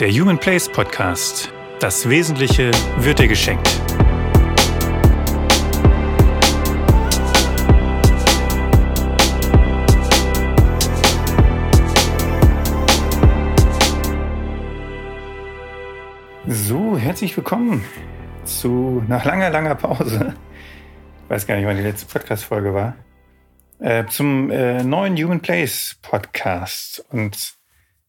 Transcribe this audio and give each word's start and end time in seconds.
Der 0.00 0.12
Human 0.12 0.38
Place 0.38 0.68
Podcast. 0.68 1.52
Das 1.80 2.08
Wesentliche 2.08 2.70
wird 2.98 3.18
dir 3.18 3.26
geschenkt. 3.26 3.66
So, 16.46 16.96
herzlich 16.96 17.36
willkommen 17.36 17.84
zu 18.44 19.02
nach 19.08 19.24
langer, 19.24 19.50
langer 19.50 19.74
Pause. 19.74 20.34
Ich 21.24 21.30
weiß 21.30 21.48
gar 21.48 21.56
nicht, 21.56 21.66
wann 21.66 21.76
die 21.76 21.82
letzte 21.82 22.06
Podcast-Folge 22.06 22.72
war. 22.72 22.94
Äh, 23.80 24.06
zum 24.06 24.52
äh, 24.52 24.84
neuen 24.84 25.16
Human 25.16 25.40
Place 25.40 25.96
Podcast. 26.02 27.04
Und 27.10 27.57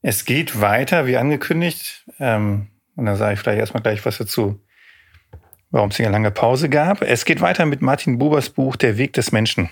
es 0.01 0.25
geht 0.25 0.61
weiter, 0.61 1.05
wie 1.05 1.17
angekündigt. 1.17 2.05
Ähm, 2.19 2.67
und 2.95 3.05
da 3.05 3.15
sage 3.15 3.33
ich 3.33 3.39
vielleicht 3.39 3.59
erstmal 3.59 3.83
gleich 3.83 4.05
was 4.05 4.17
dazu, 4.17 4.61
warum 5.71 5.89
es 5.89 5.97
hier 5.97 6.05
eine 6.05 6.13
lange 6.13 6.31
Pause 6.31 6.69
gab. 6.69 7.01
Es 7.01 7.25
geht 7.25 7.41
weiter 7.41 7.65
mit 7.65 7.81
Martin 7.81 8.17
Bubers 8.17 8.49
Buch 8.49 8.75
Der 8.75 8.97
Weg 8.97 9.13
des 9.13 9.31
Menschen. 9.31 9.69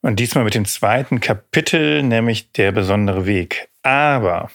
Und 0.00 0.20
diesmal 0.20 0.44
mit 0.44 0.54
dem 0.54 0.64
zweiten 0.64 1.20
Kapitel, 1.20 2.02
nämlich 2.02 2.52
der 2.52 2.72
besondere 2.72 3.26
Weg. 3.26 3.68
Aber 3.82 4.50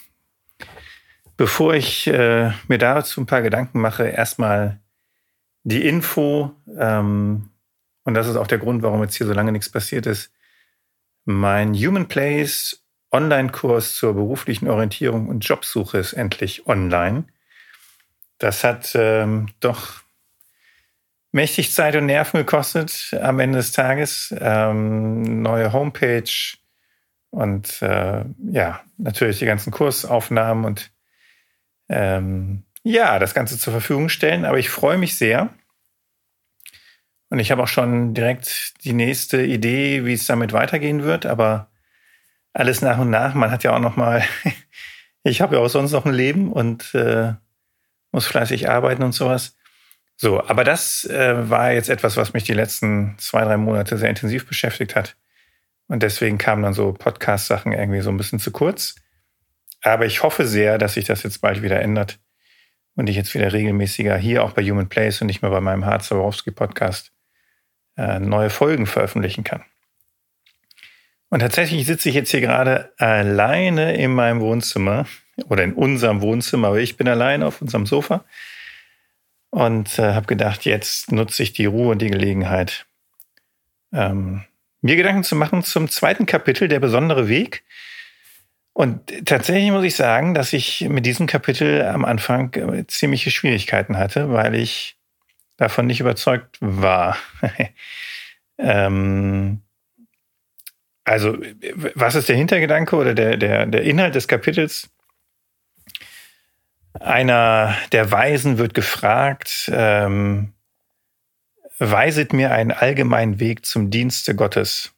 bevor 1.37 1.73
ich 1.73 2.07
äh, 2.07 2.51
mir 2.67 2.77
dazu 2.77 3.21
ein 3.21 3.25
paar 3.25 3.41
Gedanken 3.41 3.81
mache, 3.81 4.07
erstmal 4.07 4.79
die 5.63 5.85
Info, 5.85 6.51
ähm, 6.77 7.49
und 8.03 8.13
das 8.13 8.27
ist 8.27 8.35
auch 8.35 8.47
der 8.47 8.57
Grund, 8.57 8.83
warum 8.83 9.01
jetzt 9.01 9.15
hier 9.15 9.27
so 9.27 9.33
lange 9.33 9.51
nichts 9.51 9.69
passiert 9.69 10.05
ist. 10.05 10.31
Mein 11.25 11.73
Human 11.73 12.07
Place 12.07 12.82
Online-Kurs 13.13 13.95
zur 13.95 14.13
beruflichen 14.13 14.67
Orientierung 14.67 15.27
und 15.27 15.45
Jobsuche 15.45 15.99
ist 15.99 16.13
endlich 16.13 16.67
online. 16.67 17.25
Das 18.39 18.63
hat 18.63 18.91
ähm, 18.95 19.49
doch 19.59 20.01
mächtig 21.31 21.71
Zeit 21.71 21.95
und 21.95 22.07
Nerven 22.07 22.39
gekostet 22.39 23.15
am 23.21 23.39
Ende 23.39 23.59
des 23.59 23.71
Tages. 23.71 24.33
Ähm, 24.37 25.41
neue 25.41 25.71
Homepage 25.71 26.57
und 27.29 27.81
äh, 27.81 28.25
ja, 28.51 28.81
natürlich 28.97 29.39
die 29.39 29.45
ganzen 29.45 29.71
Kursaufnahmen 29.71 30.65
und 30.65 30.91
ähm, 31.89 32.63
ja, 32.83 33.17
das 33.19 33.33
Ganze 33.33 33.57
zur 33.57 33.73
Verfügung 33.73 34.09
stellen. 34.09 34.45
Aber 34.45 34.59
ich 34.59 34.69
freue 34.69 34.97
mich 34.97 35.17
sehr. 35.17 35.49
Und 37.29 37.39
ich 37.39 37.51
habe 37.51 37.63
auch 37.63 37.67
schon 37.67 38.13
direkt 38.13 38.73
die 38.83 38.93
nächste 38.93 39.41
Idee, 39.41 40.05
wie 40.05 40.13
es 40.13 40.27
damit 40.27 40.53
weitergehen 40.53 41.03
wird. 41.03 41.25
Aber 41.25 41.71
alles 42.53 42.81
nach 42.81 42.99
und 42.99 43.09
nach. 43.09 43.33
Man 43.33 43.51
hat 43.51 43.63
ja 43.63 43.75
auch 43.75 43.79
noch 43.79 43.95
mal, 43.95 44.23
ich 45.23 45.41
habe 45.41 45.55
ja 45.55 45.61
auch 45.61 45.67
sonst 45.67 45.91
noch 45.91 46.05
ein 46.05 46.13
Leben 46.13 46.51
und 46.51 46.93
äh, 46.95 47.33
muss 48.11 48.27
fleißig 48.27 48.69
arbeiten 48.69 49.03
und 49.03 49.13
sowas. 49.13 49.57
So, 50.15 50.45
aber 50.47 50.63
das 50.63 51.05
äh, 51.05 51.49
war 51.49 51.71
jetzt 51.73 51.89
etwas, 51.89 52.15
was 52.15 52.33
mich 52.33 52.43
die 52.43 52.53
letzten 52.53 53.15
zwei, 53.17 53.43
drei 53.43 53.57
Monate 53.57 53.97
sehr 53.97 54.09
intensiv 54.09 54.47
beschäftigt 54.47 54.95
hat. 54.95 55.17
Und 55.87 56.03
deswegen 56.03 56.37
kamen 56.37 56.63
dann 56.63 56.73
so 56.73 56.93
Podcast-Sachen 56.93 57.73
irgendwie 57.73 58.01
so 58.01 58.09
ein 58.09 58.17
bisschen 58.17 58.39
zu 58.39 58.51
kurz. 58.51 58.95
Aber 59.81 60.05
ich 60.05 60.23
hoffe 60.23 60.47
sehr, 60.47 60.77
dass 60.77 60.93
sich 60.93 61.05
das 61.05 61.23
jetzt 61.23 61.41
bald 61.41 61.61
wieder 61.61 61.81
ändert 61.81 62.19
und 62.95 63.09
ich 63.09 63.15
jetzt 63.15 63.33
wieder 63.33 63.51
regelmäßiger 63.51 64.15
hier 64.15 64.43
auch 64.43 64.51
bei 64.51 64.63
Human 64.63 64.87
Place 64.87 65.21
und 65.21 65.27
nicht 65.27 65.41
mehr 65.41 65.51
bei 65.51 65.59
meinem 65.59 65.85
Hart 65.85 66.07
Podcast 66.55 67.11
äh, 67.97 68.19
neue 68.19 68.49
Folgen 68.49 68.85
veröffentlichen 68.85 69.43
kann. 69.43 69.65
Und 71.33 71.39
tatsächlich 71.39 71.87
sitze 71.87 72.09
ich 72.09 72.13
jetzt 72.13 72.29
hier 72.29 72.41
gerade 72.41 72.91
alleine 72.99 73.95
in 73.95 74.13
meinem 74.13 74.39
Wohnzimmer 74.39 75.07
oder 75.49 75.63
in 75.63 75.73
unserem 75.73 76.21
Wohnzimmer, 76.21 76.67
aber 76.67 76.79
ich 76.79 76.95
bin 76.95 77.07
alleine 77.07 77.47
auf 77.47 77.59
unserem 77.59 77.87
Sofa 77.87 78.23
und 79.49 79.97
äh, 79.97 80.13
habe 80.13 80.27
gedacht, 80.27 80.63
jetzt 80.63 81.11
nutze 81.11 81.41
ich 81.41 81.51
die 81.51 81.65
Ruhe 81.65 81.89
und 81.89 82.03
die 82.03 82.11
Gelegenheit, 82.11 82.85
ähm, 83.91 84.43
mir 84.81 84.95
Gedanken 84.95 85.23
zu 85.23 85.35
machen 85.35 85.63
zum 85.63 85.89
zweiten 85.89 86.27
Kapitel, 86.27 86.67
der 86.67 86.79
besondere 86.79 87.27
Weg. 87.27 87.63
Und 88.73 89.25
tatsächlich 89.25 89.71
muss 89.71 89.85
ich 89.85 89.95
sagen, 89.95 90.35
dass 90.35 90.53
ich 90.53 90.81
mit 90.81 91.03
diesem 91.03 91.25
Kapitel 91.25 91.81
am 91.81 92.05
Anfang 92.05 92.53
äh, 92.53 92.85
ziemliche 92.85 93.31
Schwierigkeiten 93.31 93.97
hatte, 93.97 94.31
weil 94.31 94.53
ich 94.53 94.97
davon 95.57 95.87
nicht 95.87 95.99
überzeugt 95.99 96.57
war. 96.59 97.17
ähm, 98.59 99.62
also, 101.05 101.37
was 101.95 102.15
ist 102.15 102.29
der 102.29 102.35
Hintergedanke 102.37 102.95
oder 102.95 103.13
der, 103.13 103.37
der, 103.37 103.65
der 103.65 103.83
Inhalt 103.83 104.15
des 104.15 104.27
Kapitels? 104.27 104.89
Einer 106.99 107.75
der 107.91 108.11
Weisen 108.11 108.57
wird 108.57 108.73
gefragt, 108.73 109.69
ähm, 109.73 110.53
weiset 111.79 112.33
mir 112.33 112.51
einen 112.51 112.71
allgemeinen 112.71 113.39
Weg 113.39 113.65
zum 113.65 113.89
Dienste 113.89 114.35
Gottes. 114.35 114.93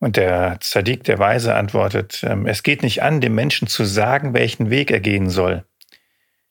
Und 0.00 0.16
der 0.16 0.58
Zadik, 0.60 1.04
der 1.04 1.18
Weise, 1.18 1.54
antwortet, 1.54 2.22
ähm, 2.24 2.46
es 2.46 2.62
geht 2.62 2.82
nicht 2.82 3.02
an, 3.02 3.20
dem 3.20 3.34
Menschen 3.34 3.68
zu 3.68 3.84
sagen, 3.84 4.32
welchen 4.32 4.70
Weg 4.70 4.90
er 4.90 5.00
gehen 5.00 5.28
soll. 5.28 5.64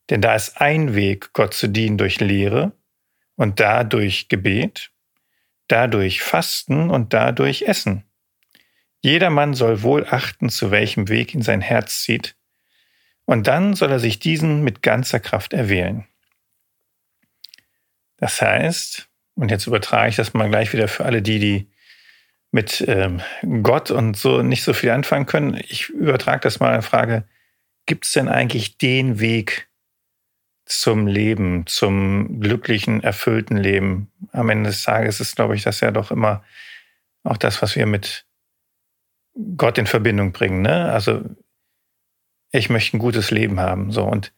Denn 0.09 0.22
da 0.22 0.35
ist 0.35 0.62
ein 0.62 0.96
Weg, 0.96 1.34
Gott 1.34 1.53
zu 1.53 1.67
dienen 1.67 1.97
durch 1.97 2.19
Lehre 2.19 2.72
und 3.35 3.59
dadurch 3.59 4.29
Gebet 4.29 4.91
dadurch 5.67 6.22
Fasten 6.22 6.89
und 6.89 7.13
dadurch 7.13 7.63
Essen. 7.63 8.03
Jedermann 9.01 9.53
soll 9.53 9.83
wohl 9.83 10.05
achten, 10.09 10.50
zu 10.50 10.72
welchem 10.72 11.07
Weg 11.07 11.33
ihn 11.33 11.41
sein 11.41 11.61
Herz 11.61 12.01
zieht, 12.01 12.35
und 13.25 13.47
dann 13.47 13.75
soll 13.75 13.91
er 13.91 14.00
sich 14.00 14.19
diesen 14.19 14.63
mit 14.63 14.81
ganzer 14.81 15.19
Kraft 15.19 15.51
erwählen. 15.51 16.07
Das 18.16 18.41
heißt, 18.41 19.09
und 19.35 19.51
jetzt 19.51 19.67
übertrage 19.67 20.09
ich 20.09 20.16
das 20.16 20.33
mal 20.33 20.50
gleich 20.50 20.72
wieder 20.73 20.88
für 20.88 21.05
alle 21.05 21.22
die, 21.22 21.39
die 21.39 21.72
mit 22.51 22.84
ähm, 22.88 23.22
Gott 23.61 23.91
und 23.91 24.17
so 24.17 24.41
nicht 24.41 24.63
so 24.63 24.73
viel 24.73 24.89
anfangen 24.91 25.25
können. 25.25 25.59
Ich 25.67 25.89
übertrage 25.89 26.39
das 26.39 26.59
mal 26.59 26.75
in 26.75 26.81
Frage, 26.81 27.28
gibt 27.85 28.05
es 28.05 28.13
denn 28.13 28.29
eigentlich 28.29 28.78
den 28.78 29.19
Weg, 29.19 29.67
zum 30.67 31.07
Leben, 31.07 31.66
zum 31.66 32.41
glücklichen, 32.41 33.01
erfüllten 33.01 33.57
Leben. 33.57 34.11
Am 34.31 34.50
Ende 34.50 34.69
des 34.69 34.83
Tages 34.83 35.19
ist, 35.19 35.35
glaube 35.35 35.55
ich, 35.55 35.63
das 35.63 35.79
ja 35.79 35.91
doch 35.91 36.11
immer 36.11 36.44
auch 37.23 37.38
das, 37.38 37.61
was 37.61 37.75
wir 37.75 37.85
mit 37.85 38.25
Gott 39.55 39.78
in 39.78 39.88
Verbindung 39.88 40.31
bringen. 40.31 40.61
Ne? 40.61 40.91
Also 40.91 41.23
ich 42.51 42.69
möchte 42.69 42.97
ein 42.97 43.00
gutes 43.00 43.31
Leben 43.31 43.59
haben. 43.59 43.91
So 43.91 44.03
und 44.03 44.33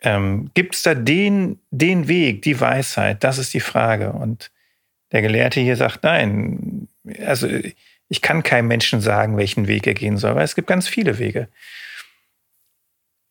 ähm, 0.00 0.50
gibt 0.54 0.74
es 0.74 0.82
da 0.82 0.94
den, 0.94 1.60
den 1.70 2.08
Weg, 2.08 2.42
die 2.42 2.60
Weisheit? 2.60 3.24
Das 3.24 3.38
ist 3.38 3.54
die 3.54 3.60
Frage. 3.60 4.12
Und 4.12 4.50
der 5.12 5.22
Gelehrte 5.22 5.60
hier 5.60 5.76
sagt, 5.76 6.04
nein, 6.04 6.88
also 7.24 7.48
ich 8.08 8.22
kann 8.22 8.42
keinem 8.42 8.68
Menschen 8.68 9.00
sagen, 9.00 9.36
welchen 9.36 9.68
Weg 9.68 9.86
er 9.86 9.94
gehen 9.94 10.16
soll, 10.16 10.34
weil 10.34 10.44
es 10.44 10.54
gibt 10.54 10.68
ganz 10.68 10.88
viele 10.88 11.18
Wege. 11.18 11.48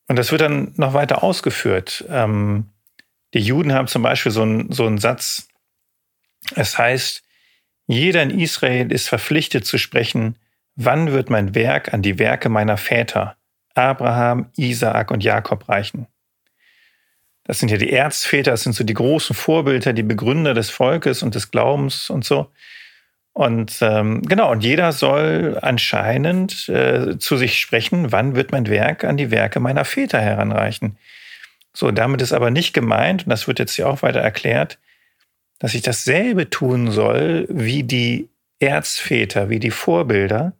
Und 0.08 0.16
das 0.16 0.32
wird 0.32 0.40
dann 0.40 0.72
noch 0.76 0.94
weiter 0.94 1.22
ausgeführt. 1.22 2.04
Ähm, 2.08 2.70
die 3.34 3.40
Juden 3.40 3.72
haben 3.72 3.88
zum 3.88 4.02
Beispiel 4.02 4.32
so 4.32 4.42
einen, 4.42 4.72
so 4.72 4.86
einen 4.86 4.98
Satz. 4.98 5.48
Es 6.54 6.78
heißt, 6.78 7.22
jeder 7.86 8.22
in 8.22 8.30
Israel 8.30 8.90
ist 8.90 9.08
verpflichtet 9.08 9.66
zu 9.66 9.78
sprechen, 9.78 10.36
wann 10.76 11.12
wird 11.12 11.30
mein 11.30 11.54
Werk 11.54 11.92
an 11.92 12.02
die 12.02 12.18
Werke 12.18 12.48
meiner 12.48 12.76
Väter, 12.76 13.36
Abraham, 13.74 14.50
Isaak 14.56 15.10
und 15.10 15.22
Jakob 15.22 15.68
reichen. 15.68 16.06
Das 17.44 17.58
sind 17.58 17.70
ja 17.70 17.78
die 17.78 17.92
Erzväter, 17.92 18.50
das 18.50 18.62
sind 18.62 18.74
so 18.74 18.84
die 18.84 18.94
großen 18.94 19.34
Vorbilder, 19.34 19.92
die 19.92 20.02
Begründer 20.02 20.52
des 20.52 20.68
Volkes 20.68 21.22
und 21.22 21.34
des 21.34 21.50
Glaubens 21.50 22.10
und 22.10 22.24
so. 22.24 22.50
Und 23.38 23.78
ähm, 23.82 24.22
genau, 24.22 24.50
und 24.50 24.64
jeder 24.64 24.90
soll 24.90 25.60
anscheinend 25.62 26.68
äh, 26.68 27.20
zu 27.20 27.36
sich 27.36 27.60
sprechen, 27.60 28.10
wann 28.10 28.34
wird 28.34 28.50
mein 28.50 28.66
Werk 28.68 29.04
an 29.04 29.16
die 29.16 29.30
Werke 29.30 29.60
meiner 29.60 29.84
Väter 29.84 30.20
heranreichen. 30.20 30.98
So, 31.72 31.92
damit 31.92 32.20
ist 32.20 32.32
aber 32.32 32.50
nicht 32.50 32.72
gemeint, 32.72 33.26
und 33.26 33.30
das 33.30 33.46
wird 33.46 33.60
jetzt 33.60 33.76
hier 33.76 33.88
auch 33.88 34.02
weiter 34.02 34.18
erklärt, 34.18 34.80
dass 35.60 35.74
ich 35.74 35.82
dasselbe 35.82 36.50
tun 36.50 36.90
soll 36.90 37.46
wie 37.48 37.84
die 37.84 38.28
Erzväter, 38.58 39.48
wie 39.50 39.60
die 39.60 39.70
Vorbilder, 39.70 40.54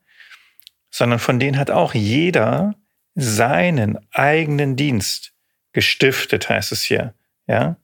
sondern 0.88 1.18
von 1.18 1.40
denen 1.40 1.58
hat 1.58 1.72
auch 1.72 1.94
jeder 1.94 2.76
seinen 3.16 3.98
eigenen 4.12 4.76
Dienst 4.76 5.32
gestiftet, 5.72 6.48
heißt 6.48 6.70
es 6.70 6.84
hier. 6.84 7.12
Ja, 7.48 7.74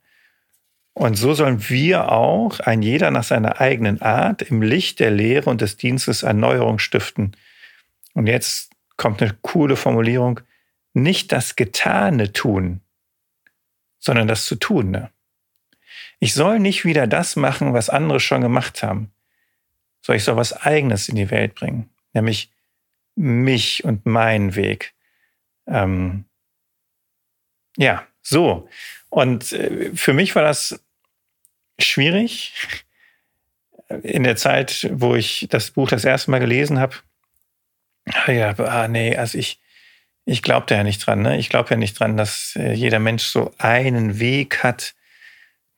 und 0.95 1.17
so 1.17 1.35
sollen 1.35 1.69
wir 1.69 2.13
auch, 2.13 2.61
ein 2.61 2.81
jeder 2.81 3.11
nach 3.11 3.25
seiner 3.25 3.61
eigenen 3.61 4.01
Art, 4.01 4.43
im 4.43 4.63
Licht 4.63 5.01
der 5.01 5.11
Lehre 5.11 5.51
und 5.51 5.61
des 5.61 5.77
Dienstes 5.77 6.23
Erneuerung 6.23 6.79
stiften. 6.79 7.37
Und 8.15 8.29
jetzt 8.29 8.71
kommt 8.97 9.21
eine 9.21 9.37
coole 9.43 9.75
Formulierung, 9.75 10.41
nicht 10.93 11.33
das 11.33 11.57
Getane 11.57 12.33
tun, 12.33 12.81
sondern 13.99 14.29
das 14.29 14.47
zu 14.47 14.55
tun. 14.55 15.09
Ich 16.21 16.33
soll 16.33 16.61
nicht 16.61 16.85
wieder 16.85 17.09
das 17.09 17.35
machen, 17.35 17.75
was 17.75 17.91
andere 17.91 18.21
schon 18.21 18.41
gemacht 18.41 18.85
haben, 18.85 19.13
sondern 20.01 20.19
ich 20.19 20.25
soll 20.25 20.37
was 20.37 20.53
Eigenes 20.53 21.09
in 21.09 21.17
die 21.17 21.31
Welt 21.33 21.57
bringen, 21.57 21.91
nämlich 22.13 22.53
mich 23.17 23.83
und 23.85 24.07
meinen 24.07 24.55
Weg. 24.55 24.95
Ähm, 25.67 26.25
ja, 27.77 28.07
so. 28.25 28.69
Und 29.11 29.53
äh, 29.53 29.93
für 29.95 30.13
mich 30.13 30.35
war 30.35 30.43
das 30.43 30.81
schwierig. 31.79 32.55
In 34.03 34.25
der 34.25 34.35
Zeit, 34.37 34.89
wo 34.93 35.15
ich 35.15 35.47
das 35.51 35.71
Buch 35.71 35.89
das 35.89 36.05
erste 36.05 36.31
Mal 36.31 36.41
gelesen 36.41 36.81
habe, 36.81 36.97
ja, 38.27 38.59
ah, 38.59 38.89
nee, 38.89 39.17
also 39.17 39.39
ich, 39.39 39.61
ich 40.25 40.43
glaube 40.43 40.67
da 40.67 40.77
ja 40.77 40.85
nicht 40.85 41.07
dran. 41.07 41.23
Ne? 41.23 41.39
Ich 41.39 41.49
glaube 41.49 41.71
ja 41.71 41.77
nicht 41.77 41.99
dran, 41.99 42.17
dass 42.17 42.57
äh, 42.57 42.73
jeder 42.73 42.99
Mensch 42.99 43.25
so 43.25 43.55
einen 43.59 44.19
Weg 44.19 44.63
hat, 44.63 44.95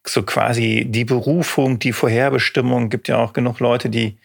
so 0.04 0.22
quasi 0.22 0.86
die 0.88 1.04
Berufung, 1.04 1.78
die 1.78 1.92
Vorherbestimmung. 1.92 2.90
Gibt 2.90 3.08
ja 3.08 3.18
auch 3.18 3.32
genug 3.32 3.60
Leute, 3.60 3.90
die 3.90 4.18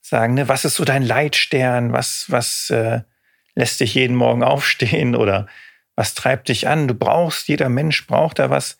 sagen, 0.00 0.34
ne, 0.34 0.48
was 0.48 0.64
ist 0.64 0.74
so 0.74 0.84
dein 0.84 1.02
Leitstern? 1.02 1.92
Was, 1.92 2.26
was 2.28 2.70
äh, 2.70 3.00
lässt 3.54 3.80
dich 3.80 3.94
jeden 3.94 4.16
Morgen 4.16 4.42
aufstehen 4.42 5.14
oder 5.14 5.46
was 5.96 6.14
treibt 6.14 6.48
dich 6.48 6.68
an? 6.68 6.88
Du 6.88 6.94
brauchst, 6.94 7.48
jeder 7.48 7.68
Mensch 7.68 8.06
braucht 8.06 8.38
da 8.38 8.50
was. 8.50 8.78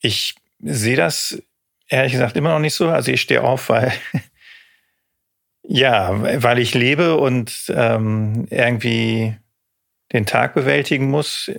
Ich 0.00 0.34
sehe 0.60 0.96
das 0.96 1.42
ehrlich 1.88 2.12
gesagt 2.12 2.36
immer 2.36 2.50
noch 2.50 2.58
nicht 2.58 2.74
so. 2.74 2.88
Also 2.88 3.12
ich 3.12 3.20
stehe 3.20 3.42
auf, 3.42 3.68
weil 3.68 3.92
ja, 5.62 6.42
weil 6.42 6.58
ich 6.58 6.74
lebe 6.74 7.16
und 7.16 7.72
ähm, 7.74 8.46
irgendwie 8.50 9.36
den 10.12 10.26
Tag 10.26 10.54
bewältigen 10.54 11.10
muss, 11.10 11.50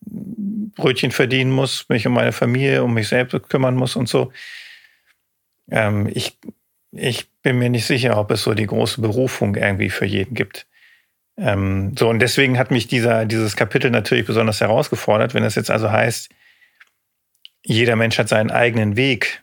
Brötchen 0.00 1.10
verdienen 1.10 1.50
muss, 1.50 1.88
mich 1.88 2.06
um 2.06 2.12
meine 2.12 2.32
Familie, 2.32 2.84
um 2.84 2.94
mich 2.94 3.08
selbst 3.08 3.48
kümmern 3.48 3.74
muss 3.74 3.96
und 3.96 4.08
so. 4.08 4.32
Ähm, 5.70 6.08
ich, 6.12 6.38
ich 6.92 7.30
bin 7.42 7.58
mir 7.58 7.70
nicht 7.70 7.86
sicher, 7.86 8.18
ob 8.18 8.30
es 8.30 8.42
so 8.42 8.54
die 8.54 8.66
große 8.66 9.00
Berufung 9.00 9.56
irgendwie 9.56 9.90
für 9.90 10.04
jeden 10.04 10.34
gibt. 10.34 10.66
Ähm, 11.36 11.94
so, 11.98 12.08
und 12.08 12.18
deswegen 12.20 12.58
hat 12.58 12.70
mich 12.70 12.86
dieser, 12.86 13.26
dieses 13.26 13.56
Kapitel 13.56 13.90
natürlich 13.90 14.26
besonders 14.26 14.60
herausgefordert, 14.60 15.34
wenn 15.34 15.44
es 15.44 15.54
jetzt 15.54 15.70
also 15.70 15.90
heißt, 15.90 16.30
jeder 17.62 17.96
Mensch 17.96 18.18
hat 18.18 18.28
seinen 18.28 18.50
eigenen 18.50 18.96
Weg. 18.96 19.42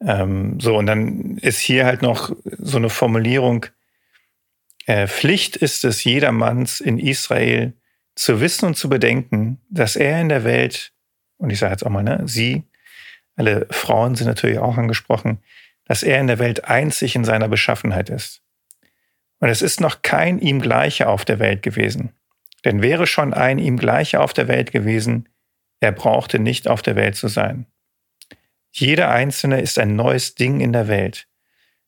Ähm, 0.00 0.60
so, 0.60 0.76
und 0.76 0.86
dann 0.86 1.38
ist 1.38 1.58
hier 1.58 1.86
halt 1.86 2.02
noch 2.02 2.34
so 2.44 2.76
eine 2.76 2.90
Formulierung, 2.90 3.66
äh, 4.86 5.06
Pflicht 5.06 5.56
ist 5.56 5.84
es 5.84 6.04
jedermanns 6.04 6.80
in 6.80 6.98
Israel, 6.98 7.74
zu 8.14 8.40
wissen 8.40 8.66
und 8.66 8.76
zu 8.76 8.88
bedenken, 8.88 9.60
dass 9.70 9.96
er 9.96 10.20
in 10.20 10.28
der 10.28 10.44
Welt, 10.44 10.92
und 11.38 11.50
ich 11.50 11.58
sage 11.58 11.72
jetzt 11.72 11.86
auch 11.86 11.90
mal, 11.90 12.02
ne, 12.02 12.22
sie, 12.26 12.64
alle 13.36 13.66
Frauen 13.70 14.14
sind 14.14 14.26
natürlich 14.26 14.58
auch 14.58 14.76
angesprochen, 14.76 15.38
dass 15.86 16.02
er 16.02 16.20
in 16.20 16.26
der 16.26 16.38
Welt 16.38 16.66
einzig 16.66 17.16
in 17.16 17.24
seiner 17.24 17.48
Beschaffenheit 17.48 18.10
ist. 18.10 18.41
Und 19.42 19.48
es 19.48 19.60
ist 19.60 19.80
noch 19.80 20.02
kein 20.02 20.38
ihm 20.38 20.60
gleicher 20.60 21.08
auf 21.08 21.24
der 21.24 21.40
Welt 21.40 21.64
gewesen. 21.64 22.14
Denn 22.64 22.80
wäre 22.80 23.08
schon 23.08 23.34
ein 23.34 23.58
ihm 23.58 23.76
gleicher 23.76 24.20
auf 24.20 24.32
der 24.32 24.46
Welt 24.46 24.70
gewesen, 24.70 25.28
er 25.80 25.90
brauchte 25.90 26.38
nicht 26.38 26.68
auf 26.68 26.80
der 26.80 26.94
Welt 26.94 27.16
zu 27.16 27.26
sein. 27.26 27.66
Jeder 28.70 29.10
Einzelne 29.10 29.60
ist 29.60 29.80
ein 29.80 29.96
neues 29.96 30.36
Ding 30.36 30.60
in 30.60 30.72
der 30.72 30.86
Welt, 30.86 31.26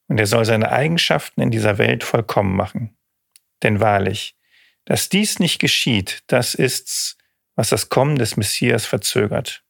und 0.09 0.19
er 0.19 0.27
soll 0.27 0.45
seine 0.45 0.73
Eigenschaften 0.73 1.43
in 1.43 1.53
dieser 1.53 1.79
Welt 1.79 2.03
vollkommen 2.03 2.57
machen. 2.57 2.97
Denn 3.63 3.79
wahrlich, 3.79 4.37
dass 4.85 5.09
dies 5.09 5.39
nicht 5.39 5.61
geschieht, 5.61 6.25
das 6.27 6.55
ist's, 6.55 7.17
was 7.55 7.69
das 7.69 7.89
Kommen 7.89 8.17
des 8.17 8.37
Messias 8.37 8.85
verzögert. 8.85 9.63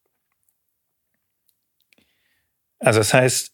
Also 2.78 3.00
das 3.00 3.12
heißt, 3.12 3.52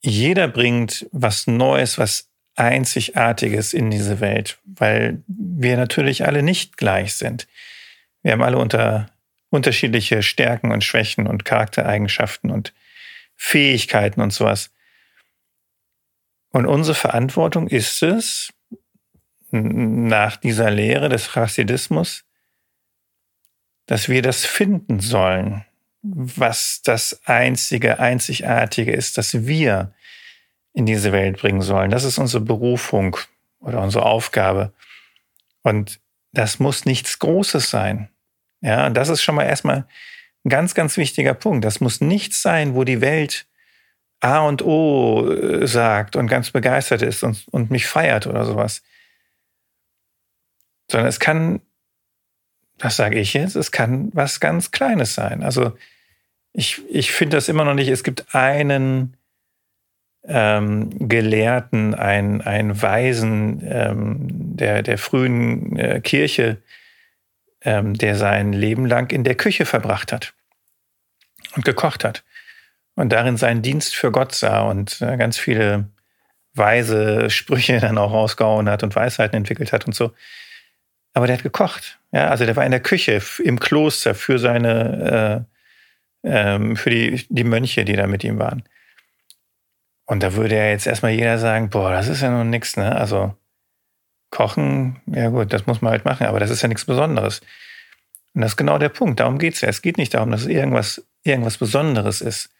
jeder 0.00 0.48
bringt 0.48 1.06
was 1.12 1.46
Neues, 1.46 1.98
was 1.98 2.31
Einzigartiges 2.54 3.72
in 3.72 3.90
diese 3.90 4.20
Welt, 4.20 4.58
weil 4.64 5.22
wir 5.26 5.76
natürlich 5.76 6.26
alle 6.26 6.42
nicht 6.42 6.76
gleich 6.76 7.14
sind. 7.14 7.48
Wir 8.22 8.32
haben 8.32 8.42
alle 8.42 8.58
unter 8.58 9.08
unterschiedliche 9.50 10.22
Stärken 10.22 10.72
und 10.72 10.82
Schwächen 10.82 11.26
und 11.26 11.44
Charaktereigenschaften 11.44 12.50
und 12.50 12.72
Fähigkeiten 13.36 14.20
und 14.20 14.32
sowas. 14.32 14.70
Und 16.50 16.66
unsere 16.66 16.94
Verantwortung 16.94 17.68
ist 17.68 18.02
es, 18.02 18.52
nach 19.50 20.36
dieser 20.36 20.70
Lehre 20.70 21.10
des 21.10 21.32
Chassidismus, 21.32 22.24
dass 23.86 24.08
wir 24.08 24.22
das 24.22 24.46
finden 24.46 25.00
sollen, 25.00 25.64
was 26.02 26.80
das 26.82 27.20
einzige, 27.26 27.98
einzigartige 27.98 28.92
ist, 28.92 29.18
das 29.18 29.46
wir 29.46 29.92
in 30.74 30.86
diese 30.86 31.12
Welt 31.12 31.38
bringen 31.38 31.62
sollen. 31.62 31.90
Das 31.90 32.04
ist 32.04 32.18
unsere 32.18 32.42
Berufung 32.42 33.16
oder 33.60 33.80
unsere 33.80 34.04
Aufgabe. 34.06 34.72
Und 35.62 36.00
das 36.32 36.58
muss 36.58 36.84
nichts 36.84 37.18
Großes 37.18 37.70
sein. 37.70 38.08
Ja, 38.60 38.90
das 38.90 39.08
ist 39.08 39.22
schon 39.22 39.34
mal 39.34 39.44
erstmal 39.44 39.86
ein 40.44 40.48
ganz, 40.48 40.74
ganz 40.74 40.96
wichtiger 40.96 41.34
Punkt. 41.34 41.64
Das 41.64 41.80
muss 41.80 42.00
nichts 42.00 42.42
sein, 42.42 42.74
wo 42.74 42.84
die 42.84 43.00
Welt 43.00 43.46
A 44.20 44.40
und 44.40 44.62
O 44.62 45.30
äh, 45.30 45.66
sagt 45.66 46.16
und 46.16 46.28
ganz 46.28 46.50
begeistert 46.50 47.02
ist 47.02 47.22
und, 47.22 47.44
und 47.50 47.70
mich 47.70 47.86
feiert 47.86 48.26
oder 48.26 48.44
sowas 48.44 48.82
sondern 50.92 51.08
es 51.08 51.18
kann, 51.18 51.60
das 52.78 52.96
sage 52.96 53.18
ich 53.18 53.32
jetzt, 53.32 53.56
es 53.56 53.72
kann 53.72 54.10
was 54.14 54.38
ganz 54.38 54.70
Kleines 54.70 55.14
sein. 55.14 55.42
Also 55.42 55.76
ich, 56.52 56.82
ich 56.88 57.10
finde 57.10 57.36
das 57.36 57.48
immer 57.48 57.64
noch 57.64 57.74
nicht, 57.74 57.88
es 57.88 58.04
gibt 58.04 58.34
einen 58.34 59.16
ähm, 60.24 61.08
Gelehrten, 61.08 61.94
einen, 61.94 62.40
einen 62.40 62.80
Weisen 62.80 63.62
ähm, 63.64 64.18
der, 64.56 64.82
der 64.82 64.98
frühen 64.98 65.76
äh, 65.76 66.00
Kirche, 66.00 66.58
ähm, 67.62 67.94
der 67.94 68.14
sein 68.16 68.52
Leben 68.52 68.86
lang 68.86 69.10
in 69.12 69.24
der 69.24 69.34
Küche 69.34 69.66
verbracht 69.66 70.12
hat 70.12 70.34
und 71.56 71.64
gekocht 71.64 72.04
hat 72.04 72.24
und 72.94 73.12
darin 73.12 73.36
seinen 73.36 73.62
Dienst 73.62 73.94
für 73.94 74.12
Gott 74.12 74.34
sah 74.34 74.62
und 74.62 75.00
äh, 75.00 75.16
ganz 75.16 75.38
viele 75.38 75.88
weise 76.54 77.30
Sprüche 77.30 77.78
dann 77.80 77.98
auch 77.98 78.12
rausgehauen 78.12 78.68
hat 78.68 78.82
und 78.82 78.94
Weisheiten 78.94 79.36
entwickelt 79.36 79.72
hat 79.72 79.86
und 79.86 79.94
so. 79.94 80.12
Aber 81.14 81.26
der 81.26 81.36
hat 81.36 81.42
gekocht. 81.42 81.98
Ja, 82.12 82.28
also 82.28 82.46
der 82.46 82.56
war 82.56 82.64
in 82.64 82.70
der 82.70 82.80
Küche 82.80 83.20
im 83.42 83.58
Kloster 83.58 84.14
für 84.14 84.38
seine, 84.38 85.46
äh, 86.24 86.28
ähm, 86.28 86.76
für 86.76 86.90
die, 86.90 87.26
die 87.28 87.44
Mönche, 87.44 87.84
die 87.84 87.96
da 87.96 88.06
mit 88.06 88.24
ihm 88.24 88.38
waren. 88.38 88.62
Und 90.12 90.22
da 90.22 90.34
würde 90.34 90.56
ja 90.56 90.66
jetzt 90.66 90.86
erstmal 90.86 91.12
jeder 91.12 91.38
sagen, 91.38 91.70
boah, 91.70 91.90
das 91.90 92.06
ist 92.06 92.20
ja 92.20 92.28
nun 92.28 92.50
nichts, 92.50 92.76
ne? 92.76 92.94
Also 92.94 93.34
kochen, 94.28 95.00
ja 95.06 95.30
gut, 95.30 95.54
das 95.54 95.64
muss 95.64 95.80
man 95.80 95.90
halt 95.90 96.04
machen, 96.04 96.26
aber 96.26 96.38
das 96.38 96.50
ist 96.50 96.60
ja 96.60 96.68
nichts 96.68 96.84
Besonderes. 96.84 97.40
Und 98.34 98.42
das 98.42 98.52
ist 98.52 98.56
genau 98.58 98.76
der 98.76 98.90
Punkt. 98.90 99.20
Darum 99.20 99.38
geht's 99.38 99.62
ja. 99.62 99.70
Es 99.70 99.80
geht 99.80 99.96
nicht 99.96 100.12
darum, 100.12 100.30
dass 100.30 100.42
es 100.42 100.48
irgendwas, 100.48 101.02
irgendwas 101.22 101.56
Besonderes 101.56 102.20
ist. 102.20 102.50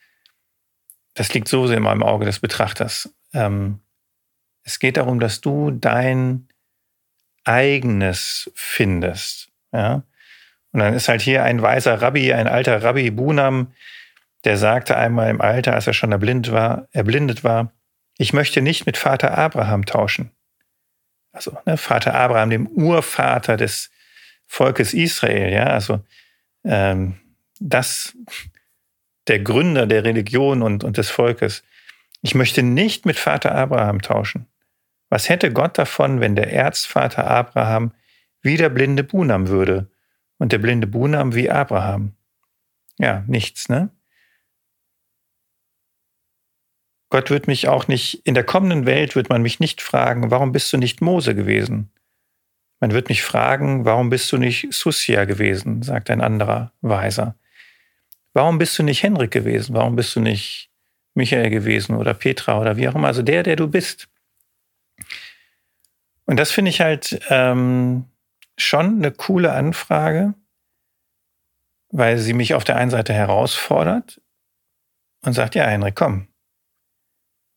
Das 1.12 1.34
liegt 1.34 1.46
so 1.46 1.66
sehr 1.66 1.76
in 1.76 1.82
meinem 1.82 2.02
Auge 2.02 2.24
des 2.24 2.38
Betrachters. 2.38 3.12
Ähm, 3.34 3.80
es 4.62 4.78
geht 4.78 4.96
darum, 4.96 5.20
dass 5.20 5.42
du 5.42 5.72
dein 5.72 6.48
Eigenes 7.44 8.50
findest. 8.54 9.50
Ja? 9.74 10.04
Und 10.72 10.80
dann 10.80 10.94
ist 10.94 11.08
halt 11.08 11.20
hier 11.20 11.44
ein 11.44 11.60
weiser 11.60 12.00
Rabbi, 12.00 12.32
ein 12.32 12.48
alter 12.48 12.82
Rabbi 12.82 13.10
Bunam, 13.10 13.74
der 14.44 14.56
sagte 14.56 14.96
einmal 14.96 15.30
im 15.30 15.40
Alter, 15.40 15.74
als 15.74 15.86
er 15.86 15.94
schon 15.94 16.12
erblindet 16.12 16.52
war, 16.52 16.88
erblindet 16.92 17.44
war, 17.44 17.72
ich 18.18 18.32
möchte 18.32 18.60
nicht 18.60 18.86
mit 18.86 18.96
Vater 18.96 19.36
Abraham 19.36 19.86
tauschen. 19.86 20.30
Also 21.32 21.56
ne, 21.64 21.76
Vater 21.76 22.14
Abraham, 22.14 22.50
dem 22.50 22.66
Urvater 22.66 23.56
des 23.56 23.90
Volkes 24.46 24.92
Israel, 24.92 25.52
ja, 25.52 25.64
also 25.64 26.04
ähm, 26.64 27.18
das, 27.58 28.16
der 29.28 29.38
Gründer 29.38 29.86
der 29.86 30.04
Religion 30.04 30.62
und, 30.62 30.84
und 30.84 30.98
des 30.98 31.10
Volkes. 31.10 31.62
Ich 32.20 32.34
möchte 32.34 32.62
nicht 32.62 33.06
mit 33.06 33.18
Vater 33.18 33.54
Abraham 33.54 34.02
tauschen. 34.02 34.46
Was 35.08 35.28
hätte 35.28 35.52
Gott 35.52 35.78
davon, 35.78 36.20
wenn 36.20 36.36
der 36.36 36.52
Erzvater 36.52 37.26
Abraham 37.26 37.92
wie 38.40 38.56
der 38.56 38.68
blinde 38.68 39.04
Bunam 39.04 39.48
würde 39.48 39.90
und 40.38 40.52
der 40.52 40.58
blinde 40.58 40.86
Bunam 40.86 41.34
wie 41.34 41.50
Abraham? 41.50 42.14
Ja, 42.98 43.24
nichts, 43.26 43.68
ne? 43.68 43.90
Gott 47.12 47.28
wird 47.28 47.46
mich 47.46 47.68
auch 47.68 47.88
nicht, 47.88 48.26
in 48.26 48.32
der 48.32 48.42
kommenden 48.42 48.86
Welt 48.86 49.14
wird 49.14 49.28
man 49.28 49.42
mich 49.42 49.60
nicht 49.60 49.82
fragen, 49.82 50.30
warum 50.30 50.50
bist 50.50 50.72
du 50.72 50.78
nicht 50.78 51.02
Mose 51.02 51.34
gewesen? 51.34 51.90
Man 52.80 52.92
wird 52.92 53.10
mich 53.10 53.22
fragen, 53.22 53.84
warum 53.84 54.08
bist 54.08 54.32
du 54.32 54.38
nicht 54.38 54.72
Susia 54.72 55.26
gewesen, 55.26 55.82
sagt 55.82 56.08
ein 56.08 56.22
anderer 56.22 56.72
Weiser. 56.80 57.36
Warum 58.32 58.56
bist 58.56 58.78
du 58.78 58.82
nicht 58.82 59.02
Henrik 59.02 59.30
gewesen? 59.30 59.74
Warum 59.74 59.94
bist 59.94 60.16
du 60.16 60.20
nicht 60.20 60.70
Michael 61.12 61.50
gewesen 61.50 61.96
oder 61.96 62.14
Petra 62.14 62.58
oder 62.58 62.78
wie 62.78 62.88
auch 62.88 62.94
immer? 62.94 63.08
Also 63.08 63.20
der, 63.20 63.42
der 63.42 63.56
du 63.56 63.68
bist. 63.68 64.08
Und 66.24 66.38
das 66.38 66.50
finde 66.50 66.70
ich 66.70 66.80
halt 66.80 67.20
ähm, 67.28 68.06
schon 68.56 68.86
eine 68.96 69.12
coole 69.12 69.52
Anfrage, 69.52 70.32
weil 71.90 72.16
sie 72.16 72.32
mich 72.32 72.54
auf 72.54 72.64
der 72.64 72.76
einen 72.76 72.90
Seite 72.90 73.12
herausfordert 73.12 74.18
und 75.26 75.34
sagt, 75.34 75.54
ja, 75.54 75.66
Henrik, 75.66 75.94
komm, 75.94 76.28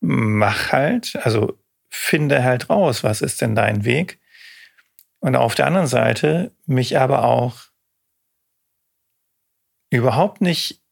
mach 0.00 0.72
halt, 0.72 1.16
also 1.24 1.58
finde 1.88 2.44
halt 2.44 2.70
raus, 2.70 3.04
was 3.04 3.22
ist 3.22 3.40
denn 3.40 3.54
dein 3.54 3.84
Weg? 3.84 4.20
Und 5.20 5.36
auf 5.36 5.54
der 5.54 5.66
anderen 5.66 5.86
Seite 5.86 6.52
mich 6.66 6.98
aber 6.98 7.24
auch 7.24 7.64
überhaupt 9.90 10.40
nicht 10.40 10.82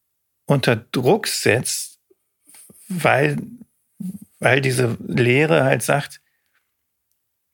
unter 0.47 0.77
Druck 0.77 1.27
setzt, 1.27 2.01
weil, 2.89 3.39
weil 4.39 4.61
diese 4.61 4.97
Lehre 5.07 5.65
halt 5.65 5.83
sagt, 5.83 6.21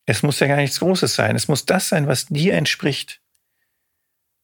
es 0.05 0.23
muss 0.23 0.39
ja 0.39 0.47
gar 0.47 0.57
nichts 0.57 0.79
Großes 0.79 1.13
sein. 1.15 1.35
Es 1.35 1.47
muss 1.47 1.65
das 1.65 1.89
sein, 1.89 2.07
was 2.07 2.25
dir 2.25 2.53
entspricht. 2.53 3.21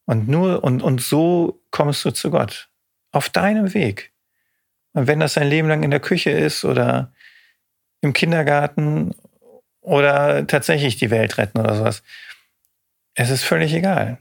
Und 0.05 0.27
nur, 0.27 0.63
und, 0.63 0.81
und 0.81 1.01
so 1.01 1.61
kommst 1.71 2.05
du 2.05 2.11
zu 2.11 2.31
Gott. 2.31 2.69
Auf 3.11 3.29
deinem 3.29 3.73
Weg. 3.73 4.13
Und 4.97 5.05
wenn 5.05 5.19
das 5.19 5.37
ein 5.37 5.47
Leben 5.47 5.67
lang 5.67 5.83
in 5.83 5.91
der 5.91 5.99
Küche 5.99 6.31
ist 6.31 6.65
oder 6.65 7.13
im 8.01 8.13
Kindergarten 8.13 9.13
oder 9.79 10.47
tatsächlich 10.47 10.95
die 10.95 11.11
Welt 11.11 11.37
retten 11.37 11.59
oder 11.59 11.75
sowas, 11.75 12.01
es 13.13 13.29
ist 13.29 13.43
völlig 13.43 13.75
egal. 13.75 14.17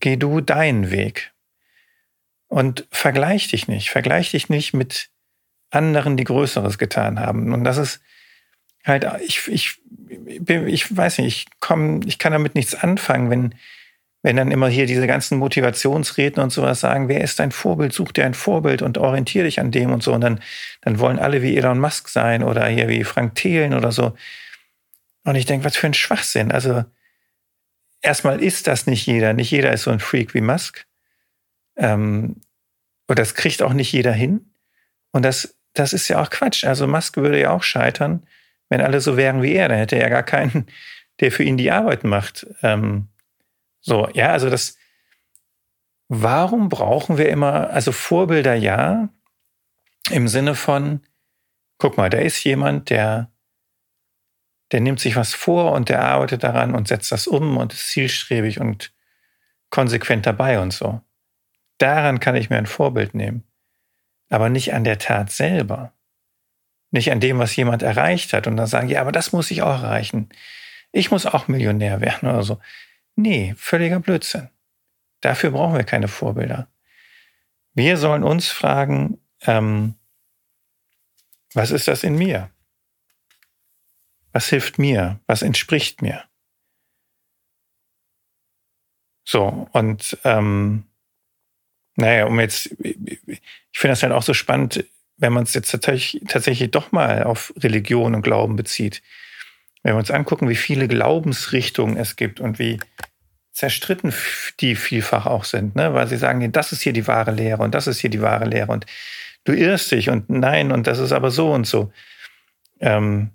Geh 0.00 0.16
du 0.16 0.42
deinen 0.42 0.90
Weg. 0.90 1.32
Und 2.48 2.86
vergleich 2.90 3.48
dich 3.48 3.68
nicht. 3.68 3.88
Vergleich 3.88 4.32
dich 4.32 4.50
nicht 4.50 4.74
mit 4.74 5.08
anderen, 5.70 6.18
die 6.18 6.24
Größeres 6.24 6.76
getan 6.76 7.18
haben. 7.18 7.54
Und 7.54 7.64
das 7.64 7.78
ist 7.78 8.02
halt, 8.84 9.06
ich, 9.22 9.48
ich, 9.48 9.80
ich 10.46 10.94
weiß 10.94 11.20
nicht, 11.20 11.26
ich 11.26 11.46
komm, 11.58 12.02
ich 12.04 12.18
kann 12.18 12.32
damit 12.32 12.54
nichts 12.54 12.74
anfangen, 12.74 13.30
wenn, 13.30 13.54
wenn 14.24 14.36
dann 14.36 14.50
immer 14.50 14.68
hier 14.68 14.86
diese 14.86 15.06
ganzen 15.06 15.36
Motivationsreden 15.36 16.42
und 16.42 16.48
sowas 16.48 16.80
sagen, 16.80 17.08
wer 17.08 17.20
ist 17.20 17.38
dein 17.38 17.52
Vorbild, 17.52 17.92
such 17.92 18.10
dir 18.10 18.24
ein 18.24 18.32
Vorbild 18.32 18.80
und 18.80 18.96
orientiere 18.96 19.44
dich 19.44 19.60
an 19.60 19.70
dem 19.70 19.92
und 19.92 20.02
so. 20.02 20.14
Und 20.14 20.22
dann, 20.22 20.40
dann 20.80 20.98
wollen 20.98 21.18
alle 21.18 21.42
wie 21.42 21.54
Elon 21.54 21.78
Musk 21.78 22.08
sein 22.08 22.42
oder 22.42 22.66
hier 22.66 22.88
wie 22.88 23.04
Frank 23.04 23.34
Thelen 23.34 23.74
oder 23.74 23.92
so. 23.92 24.16
Und 25.24 25.34
ich 25.34 25.44
denke, 25.44 25.66
was 25.66 25.76
für 25.76 25.88
ein 25.88 25.92
Schwachsinn. 25.92 26.52
Also 26.52 26.84
erstmal 28.00 28.42
ist 28.42 28.66
das 28.66 28.86
nicht 28.86 29.04
jeder. 29.04 29.34
Nicht 29.34 29.50
jeder 29.50 29.74
ist 29.74 29.82
so 29.82 29.90
ein 29.90 30.00
Freak 30.00 30.32
wie 30.32 30.40
Musk. 30.40 30.86
Ähm, 31.76 32.36
und 33.06 33.18
das 33.18 33.34
kriegt 33.34 33.60
auch 33.60 33.74
nicht 33.74 33.92
jeder 33.92 34.12
hin. 34.12 34.54
Und 35.12 35.22
das, 35.22 35.54
das 35.74 35.92
ist 35.92 36.08
ja 36.08 36.22
auch 36.22 36.30
Quatsch. 36.30 36.64
Also 36.64 36.86
Musk 36.86 37.18
würde 37.18 37.38
ja 37.38 37.50
auch 37.50 37.62
scheitern, 37.62 38.26
wenn 38.70 38.80
alle 38.80 39.02
so 39.02 39.18
wären 39.18 39.42
wie 39.42 39.52
er. 39.52 39.68
Dann 39.68 39.76
hätte 39.76 39.96
er 39.96 40.04
ja 40.04 40.08
gar 40.08 40.22
keinen, 40.22 40.64
der 41.20 41.30
für 41.30 41.42
ihn 41.42 41.58
die 41.58 41.70
Arbeit 41.70 42.04
macht. 42.04 42.46
Ähm, 42.62 43.08
so, 43.84 44.08
ja, 44.14 44.30
also 44.30 44.48
das, 44.48 44.78
warum 46.08 46.70
brauchen 46.70 47.18
wir 47.18 47.28
immer, 47.28 47.68
also 47.68 47.92
Vorbilder 47.92 48.54
ja, 48.54 49.10
im 50.10 50.26
Sinne 50.26 50.54
von, 50.54 51.02
guck 51.78 51.98
mal, 51.98 52.08
da 52.08 52.18
ist 52.18 52.42
jemand, 52.44 52.88
der, 52.88 53.30
der 54.72 54.80
nimmt 54.80 55.00
sich 55.00 55.16
was 55.16 55.34
vor 55.34 55.72
und 55.72 55.90
der 55.90 56.02
arbeitet 56.02 56.44
daran 56.44 56.74
und 56.74 56.88
setzt 56.88 57.12
das 57.12 57.26
um 57.26 57.58
und 57.58 57.74
ist 57.74 57.90
zielstrebig 57.90 58.58
und 58.58 58.90
konsequent 59.68 60.24
dabei 60.24 60.60
und 60.60 60.72
so. 60.72 61.02
Daran 61.76 62.20
kann 62.20 62.36
ich 62.36 62.48
mir 62.48 62.56
ein 62.56 62.66
Vorbild 62.66 63.14
nehmen. 63.14 63.44
Aber 64.30 64.48
nicht 64.48 64.72
an 64.72 64.84
der 64.84 64.98
Tat 64.98 65.30
selber. 65.30 65.92
Nicht 66.90 67.12
an 67.12 67.20
dem, 67.20 67.38
was 67.38 67.54
jemand 67.54 67.82
erreicht 67.82 68.32
hat. 68.32 68.46
Und 68.46 68.56
dann 68.56 68.66
sagen, 68.66 68.88
ja, 68.88 69.02
aber 69.02 69.12
das 69.12 69.32
muss 69.32 69.50
ich 69.50 69.60
auch 69.60 69.82
erreichen. 69.82 70.30
Ich 70.90 71.10
muss 71.10 71.26
auch 71.26 71.48
Millionär 71.48 72.00
werden 72.00 72.30
oder 72.30 72.42
so. 72.42 72.58
Nee, 73.16 73.54
völliger 73.56 74.00
Blödsinn. 74.00 74.50
Dafür 75.20 75.50
brauchen 75.50 75.76
wir 75.76 75.84
keine 75.84 76.08
Vorbilder. 76.08 76.68
Wir 77.72 77.96
sollen 77.96 78.24
uns 78.24 78.48
fragen, 78.48 79.20
ähm, 79.42 79.94
was 81.54 81.70
ist 81.70 81.88
das 81.88 82.02
in 82.02 82.16
mir? 82.16 82.50
Was 84.32 84.48
hilft 84.48 84.78
mir? 84.78 85.20
Was 85.26 85.42
entspricht 85.42 86.02
mir? 86.02 86.24
So, 89.24 89.68
und 89.72 90.18
ähm, 90.24 90.84
naja, 91.96 92.26
um 92.26 92.38
jetzt, 92.40 92.66
ich 92.80 93.40
finde 93.72 93.92
das 93.92 94.02
halt 94.02 94.12
auch 94.12 94.22
so 94.22 94.34
spannend, 94.34 94.84
wenn 95.16 95.32
man 95.32 95.44
es 95.44 95.54
jetzt 95.54 95.70
tatsächlich, 95.70 96.22
tatsächlich 96.28 96.70
doch 96.70 96.92
mal 96.92 97.22
auf 97.22 97.52
Religion 97.56 98.14
und 98.14 98.22
Glauben 98.22 98.56
bezieht. 98.56 99.02
Wenn 99.84 99.94
wir 99.94 99.98
uns 99.98 100.10
angucken, 100.10 100.48
wie 100.48 100.56
viele 100.56 100.88
Glaubensrichtungen 100.88 101.98
es 101.98 102.16
gibt 102.16 102.40
und 102.40 102.58
wie 102.58 102.80
zerstritten 103.52 104.12
die 104.60 104.74
vielfach 104.74 105.26
auch 105.26 105.44
sind, 105.44 105.76
ne? 105.76 105.94
weil 105.94 106.08
sie 106.08 106.16
sagen, 106.16 106.50
das 106.50 106.72
ist 106.72 106.82
hier 106.82 106.94
die 106.94 107.06
wahre 107.06 107.30
Lehre 107.30 107.62
und 107.62 107.74
das 107.74 107.86
ist 107.86 108.00
hier 108.00 108.10
die 108.10 108.22
wahre 108.22 108.46
Lehre 108.46 108.72
und 108.72 108.86
du 109.44 109.52
irrst 109.52 109.92
dich 109.92 110.08
und 110.08 110.28
nein 110.30 110.72
und 110.72 110.86
das 110.86 110.98
ist 110.98 111.12
aber 111.12 111.30
so 111.30 111.52
und 111.52 111.66
so. 111.66 111.92
Ähm 112.80 113.30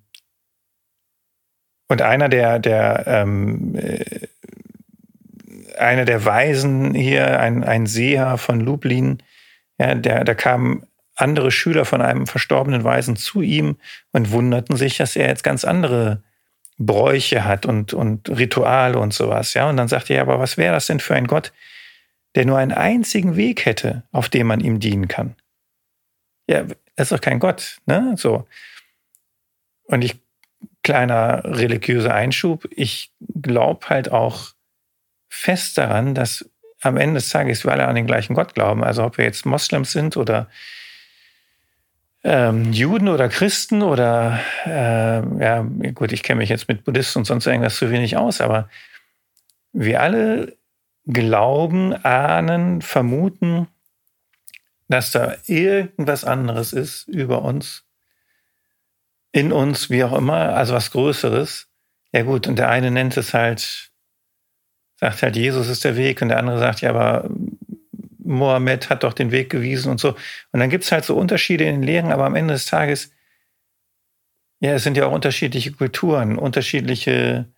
und 1.88 2.02
einer 2.02 2.30
der, 2.30 2.60
der 2.60 3.04
ähm, 3.08 3.76
äh, 3.76 4.28
einer 5.78 6.06
der 6.06 6.26
Weisen 6.26 6.94
hier, 6.96 7.40
ein, 7.40 7.64
ein 7.64 7.86
Seher 7.86 8.38
von 8.38 8.60
Lublin, 8.60 9.22
ja, 9.80 9.96
der, 9.96 10.24
da 10.24 10.34
kamen 10.34 10.86
andere 11.16 11.52
Schüler 11.52 11.86
von 11.86 12.02
einem 12.02 12.28
verstorbenen 12.28 12.84
Weisen 12.84 13.16
zu 13.16 13.42
ihm 13.42 13.78
und 14.12 14.32
wunderten 14.32 14.76
sich, 14.78 14.98
dass 14.98 15.16
er 15.16 15.28
jetzt 15.28 15.44
ganz 15.44 15.64
andere 15.64 16.24
Bräuche 16.80 17.44
hat 17.44 17.66
und, 17.66 17.94
und 17.94 18.30
Rituale 18.30 18.98
und 18.98 19.14
sowas. 19.14 19.54
Ja, 19.54 19.70
und 19.70 19.78
dann 19.78 19.90
sagte 19.90 20.14
er, 20.14 20.22
aber 20.22 20.40
was 20.40 20.58
wäre 20.58 20.74
das 20.74 20.88
denn 20.88 21.02
für 21.02 21.14
ein 21.14 21.28
Gott, 21.28 21.52
der 22.36 22.46
nur 22.46 22.58
einen 22.58 22.72
einzigen 22.72 23.36
Weg 23.36 23.66
hätte, 23.66 24.04
auf 24.12 24.30
dem 24.30 24.48
man 24.48 24.62
ihm 24.62 24.80
dienen 24.80 25.10
kann? 25.10 25.36
Ja, 26.48 26.64
das 26.96 27.12
ist 27.12 27.12
doch 27.12 27.22
kein 27.22 27.40
Gott, 27.40 27.80
ne? 27.86 28.16
So. 28.18 28.48
Und 29.84 30.04
ich, 30.04 30.20
kleiner 30.82 31.44
religiöser 31.44 32.14
Einschub, 32.14 32.68
ich 32.72 33.12
glaube 33.20 33.90
halt 33.90 34.12
auch, 34.12 34.54
fest 35.28 35.78
daran, 35.78 36.16
dass 36.16 36.50
am 36.82 36.98
Ende 36.98 37.16
des 37.16 37.30
Tages 37.30 37.66
wir 37.66 37.72
alle 37.72 37.88
an 37.88 37.96
den 37.96 38.08
gleichen 38.08 38.34
Gott 38.34 38.54
glauben. 38.54 38.84
Also 38.84 39.04
ob 39.04 39.18
wir 39.18 39.26
jetzt 39.26 39.46
Moslems 39.46 39.92
sind 39.92 40.18
oder 40.18 40.50
ähm, 42.24 42.72
Juden 42.74 43.08
oder 43.08 43.30
Christen 43.30 43.82
oder 43.82 44.40
äh, 44.66 45.42
ja, 45.42 45.62
gut, 45.94 46.12
ich 46.12 46.24
kenne 46.24 46.40
mich 46.40 46.50
jetzt 46.50 46.68
mit 46.68 46.84
Buddhisten 46.84 47.20
und 47.20 47.26
sonst 47.26 47.48
irgendwas 47.48 47.78
zu 47.78 47.90
wenig 47.92 48.18
aus, 48.18 48.42
aber 48.42 48.70
wir 49.72 50.02
alle 50.02 50.58
glauben, 51.06 51.94
ahnen, 51.94 52.82
vermuten, 52.82 53.68
dass 54.88 55.12
da 55.12 55.36
irgendwas 55.46 56.26
anderes 56.26 56.74
ist 56.74 57.08
über 57.08 57.44
uns, 57.44 57.86
in 59.32 59.52
uns, 59.52 59.90
wie 59.90 60.04
auch 60.04 60.14
immer, 60.14 60.56
also 60.56 60.74
was 60.74 60.92
Größeres. 60.92 61.68
Ja 62.12 62.24
gut, 62.24 62.48
und 62.48 62.58
der 62.58 62.70
eine 62.70 62.90
nennt 62.90 63.16
es 63.18 63.34
halt 63.34 63.90
sagt 65.00 65.24
halt, 65.24 65.36
Jesus 65.36 65.70
ist 65.70 65.86
der 65.86 65.96
Weg 65.96 66.22
und 66.22 66.30
der 66.30 66.38
andere 66.38 66.60
sagt, 66.60 66.82
ja, 66.82 66.90
aber 66.90 67.30
Mohammed 68.30 68.90
hat 68.90 69.04
doch 69.04 69.14
den 69.14 69.32
Weg 69.32 69.50
gewiesen 69.50 69.92
und 69.92 70.00
so. 70.00 70.16
Und 70.52 70.60
dann 70.60 70.70
gibt 70.70 70.84
es 70.84 70.92
halt 70.92 71.06
so 71.06 71.16
Unterschiede 71.16 71.66
in 71.66 71.76
den 71.76 71.84
Lehren, 71.84 72.12
aber 72.12 72.26
am 72.26 72.36
Ende 72.36 72.54
des 72.54 72.66
Tages, 72.66 73.12
ja, 74.60 74.74
es 74.74 74.84
sind 74.84 74.98
ja 74.98 75.06
auch 75.06 75.12
unterschiedliche 75.12 75.72
Kulturen, 75.72 76.38
unterschiedliche 76.38 77.52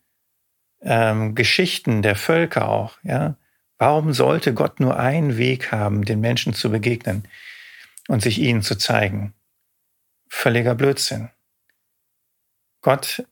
ähm, 0.81 1.35
Geschichten 1.35 2.01
der 2.01 2.15
Völker 2.15 2.69
auch, 2.69 2.97
ja. 3.03 3.37
Warum 3.77 4.13
sollte 4.13 4.53
Gott 4.53 4.79
nur 4.79 4.99
einen 4.99 5.37
Weg 5.37 5.71
haben, 5.71 6.05
den 6.05 6.21
Menschen 6.21 6.53
zu 6.53 6.69
begegnen 6.69 7.27
und 8.07 8.21
sich 8.21 8.37
ihnen 8.37 8.61
zu 8.61 8.77
zeigen? 8.77 9.33
Völliger 10.29 10.75
Blödsinn. 10.75 11.29
Gott 12.81 13.23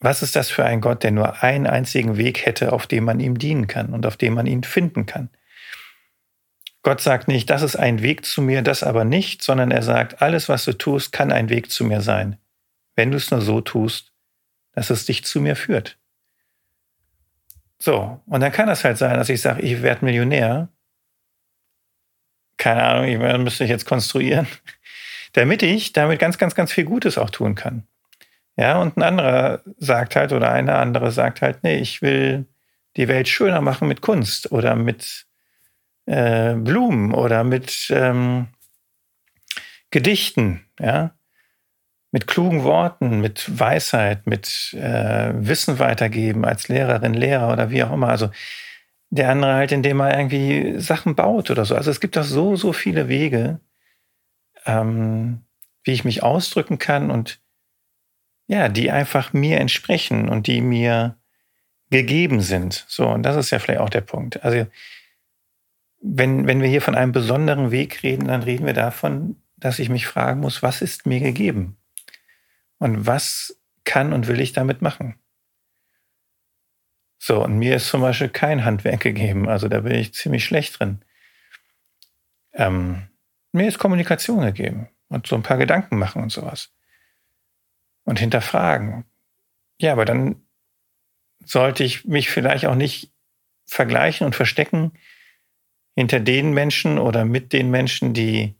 was 0.00 0.22
ist 0.22 0.34
das 0.34 0.50
für 0.50 0.64
ein 0.64 0.80
Gott, 0.80 1.02
der 1.02 1.10
nur 1.10 1.42
einen 1.42 1.66
einzigen 1.66 2.16
Weg 2.16 2.46
hätte, 2.46 2.72
auf 2.72 2.86
dem 2.86 3.04
man 3.04 3.20
ihm 3.20 3.38
dienen 3.38 3.66
kann 3.66 3.92
und 3.92 4.06
auf 4.06 4.16
dem 4.16 4.34
man 4.34 4.46
ihn 4.46 4.62
finden 4.62 5.04
kann? 5.04 5.28
Gott 6.82 7.00
sagt 7.00 7.28
nicht, 7.28 7.50
das 7.50 7.62
ist 7.62 7.76
ein 7.76 8.02
Weg 8.02 8.24
zu 8.24 8.40
mir, 8.40 8.62
das 8.62 8.82
aber 8.82 9.04
nicht, 9.04 9.42
sondern 9.42 9.70
er 9.70 9.82
sagt, 9.82 10.22
alles, 10.22 10.48
was 10.48 10.64
du 10.64 10.72
tust, 10.72 11.12
kann 11.12 11.30
ein 11.30 11.50
Weg 11.50 11.70
zu 11.70 11.84
mir 11.84 12.00
sein, 12.00 12.38
wenn 12.96 13.10
du 13.10 13.18
es 13.18 13.30
nur 13.30 13.42
so 13.42 13.60
tust, 13.60 14.12
dass 14.72 14.88
es 14.90 15.04
dich 15.04 15.24
zu 15.24 15.40
mir 15.40 15.56
führt. 15.56 15.98
So, 17.78 18.20
und 18.26 18.40
dann 18.40 18.52
kann 18.52 18.66
das 18.66 18.84
halt 18.84 18.98
sein, 18.98 19.16
dass 19.16 19.28
ich 19.28 19.40
sage, 19.40 19.62
ich 19.62 19.82
werde 19.82 20.04
Millionär. 20.04 20.68
Keine 22.56 22.82
Ahnung, 22.82 23.06
ich 23.06 23.18
müsste 23.38 23.64
ich 23.64 23.70
jetzt 23.70 23.86
konstruieren, 23.86 24.46
damit 25.32 25.62
ich 25.62 25.92
damit 25.92 26.18
ganz, 26.18 26.38
ganz, 26.38 26.54
ganz 26.54 26.72
viel 26.72 26.84
Gutes 26.84 27.18
auch 27.18 27.30
tun 27.30 27.54
kann. 27.54 27.86
Ja, 28.56 28.78
und 28.78 28.96
ein 28.96 29.02
anderer 29.02 29.62
sagt 29.78 30.16
halt, 30.16 30.32
oder 30.32 30.50
eine 30.50 30.76
andere 30.76 31.12
sagt 31.12 31.40
halt, 31.40 31.62
nee, 31.62 31.78
ich 31.78 32.02
will 32.02 32.46
die 32.96 33.08
Welt 33.08 33.28
schöner 33.28 33.62
machen 33.62 33.88
mit 33.88 34.02
Kunst 34.02 34.52
oder 34.52 34.76
mit 34.76 35.26
äh, 36.10 36.54
Blumen 36.56 37.14
oder 37.14 37.44
mit 37.44 37.88
ähm, 37.90 38.48
Gedichten, 39.90 40.66
ja, 40.80 41.12
mit 42.10 42.26
klugen 42.26 42.64
Worten, 42.64 43.20
mit 43.20 43.58
Weisheit, 43.58 44.26
mit 44.26 44.74
äh, 44.74 45.32
Wissen 45.34 45.78
weitergeben 45.78 46.44
als 46.44 46.66
Lehrerin, 46.66 47.14
Lehrer 47.14 47.52
oder 47.52 47.70
wie 47.70 47.84
auch 47.84 47.92
immer. 47.92 48.08
Also 48.08 48.30
der 49.10 49.30
andere 49.30 49.54
halt, 49.54 49.70
indem 49.70 50.00
er 50.00 50.18
irgendwie 50.18 50.80
Sachen 50.80 51.14
baut 51.14 51.50
oder 51.50 51.64
so. 51.64 51.76
Also 51.76 51.92
es 51.92 52.00
gibt 52.00 52.16
da 52.16 52.24
so, 52.24 52.56
so 52.56 52.72
viele 52.72 53.08
Wege, 53.08 53.60
ähm, 54.66 55.42
wie 55.84 55.92
ich 55.92 56.04
mich 56.04 56.24
ausdrücken 56.24 56.78
kann 56.78 57.12
und 57.12 57.40
ja, 58.48 58.68
die 58.68 58.90
einfach 58.90 59.32
mir 59.32 59.60
entsprechen 59.60 60.28
und 60.28 60.48
die 60.48 60.60
mir 60.60 61.16
gegeben 61.90 62.40
sind. 62.40 62.84
So, 62.88 63.06
und 63.06 63.22
das 63.22 63.36
ist 63.36 63.50
ja 63.50 63.60
vielleicht 63.60 63.80
auch 63.80 63.90
der 63.90 64.00
Punkt. 64.00 64.44
Also, 64.44 64.66
wenn, 66.00 66.46
wenn 66.46 66.62
wir 66.62 66.68
hier 66.68 66.82
von 66.82 66.94
einem 66.94 67.12
besonderen 67.12 67.70
Weg 67.70 68.02
reden, 68.02 68.26
dann 68.28 68.42
reden 68.42 68.66
wir 68.66 68.72
davon, 68.72 69.36
dass 69.56 69.78
ich 69.78 69.90
mich 69.90 70.06
fragen 70.06 70.40
muss, 70.40 70.62
was 70.62 70.80
ist 70.80 71.06
mir 71.06 71.20
gegeben? 71.20 71.76
Und 72.78 73.06
was 73.06 73.60
kann 73.84 74.12
und 74.12 74.26
will 74.26 74.40
ich 74.40 74.52
damit 74.52 74.80
machen? 74.80 75.16
So, 77.18 77.44
und 77.44 77.58
mir 77.58 77.76
ist 77.76 77.88
zum 77.88 78.00
Beispiel 78.00 78.30
kein 78.30 78.64
Handwerk 78.64 79.00
gegeben, 79.00 79.48
also 79.48 79.68
da 79.68 79.80
bin 79.80 79.92
ich 79.92 80.14
ziemlich 80.14 80.44
schlecht 80.44 80.80
drin. 80.80 81.04
Ähm, 82.54 83.08
mir 83.52 83.68
ist 83.68 83.78
Kommunikation 83.78 84.40
gegeben 84.40 84.88
und 85.08 85.26
so 85.26 85.36
ein 85.36 85.42
paar 85.42 85.58
Gedanken 85.58 85.98
machen 85.98 86.22
und 86.22 86.32
sowas. 86.32 86.72
Und 88.04 88.18
hinterfragen. 88.18 89.04
Ja, 89.78 89.92
aber 89.92 90.06
dann 90.06 90.42
sollte 91.44 91.84
ich 91.84 92.06
mich 92.06 92.30
vielleicht 92.30 92.64
auch 92.64 92.74
nicht 92.74 93.12
vergleichen 93.66 94.26
und 94.26 94.34
verstecken 94.34 94.92
hinter 96.00 96.18
den 96.18 96.54
Menschen 96.54 96.98
oder 96.98 97.26
mit 97.26 97.52
den 97.52 97.70
Menschen, 97.70 98.14
die 98.14 98.54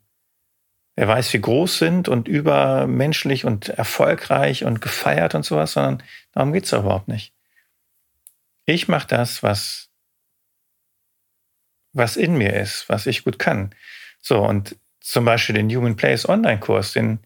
wer 0.94 1.08
weiß 1.08 1.32
wie 1.32 1.40
groß 1.40 1.78
sind 1.78 2.06
und 2.06 2.28
übermenschlich 2.28 3.46
und 3.46 3.70
erfolgreich 3.70 4.66
und 4.66 4.82
gefeiert 4.82 5.34
und 5.34 5.46
sowas, 5.46 5.72
sondern 5.72 6.02
darum 6.32 6.52
geht's 6.52 6.68
doch 6.68 6.80
überhaupt 6.80 7.08
nicht. 7.08 7.32
Ich 8.66 8.88
mache 8.88 9.08
das, 9.08 9.42
was, 9.42 9.88
was 11.94 12.18
in 12.18 12.36
mir 12.36 12.52
ist, 12.52 12.90
was 12.90 13.06
ich 13.06 13.24
gut 13.24 13.38
kann. 13.38 13.74
So, 14.20 14.46
und 14.46 14.76
zum 15.00 15.24
Beispiel 15.24 15.54
den 15.54 15.74
Human 15.74 15.96
Place 15.96 16.28
Online-Kurs, 16.28 16.92
den, 16.92 17.20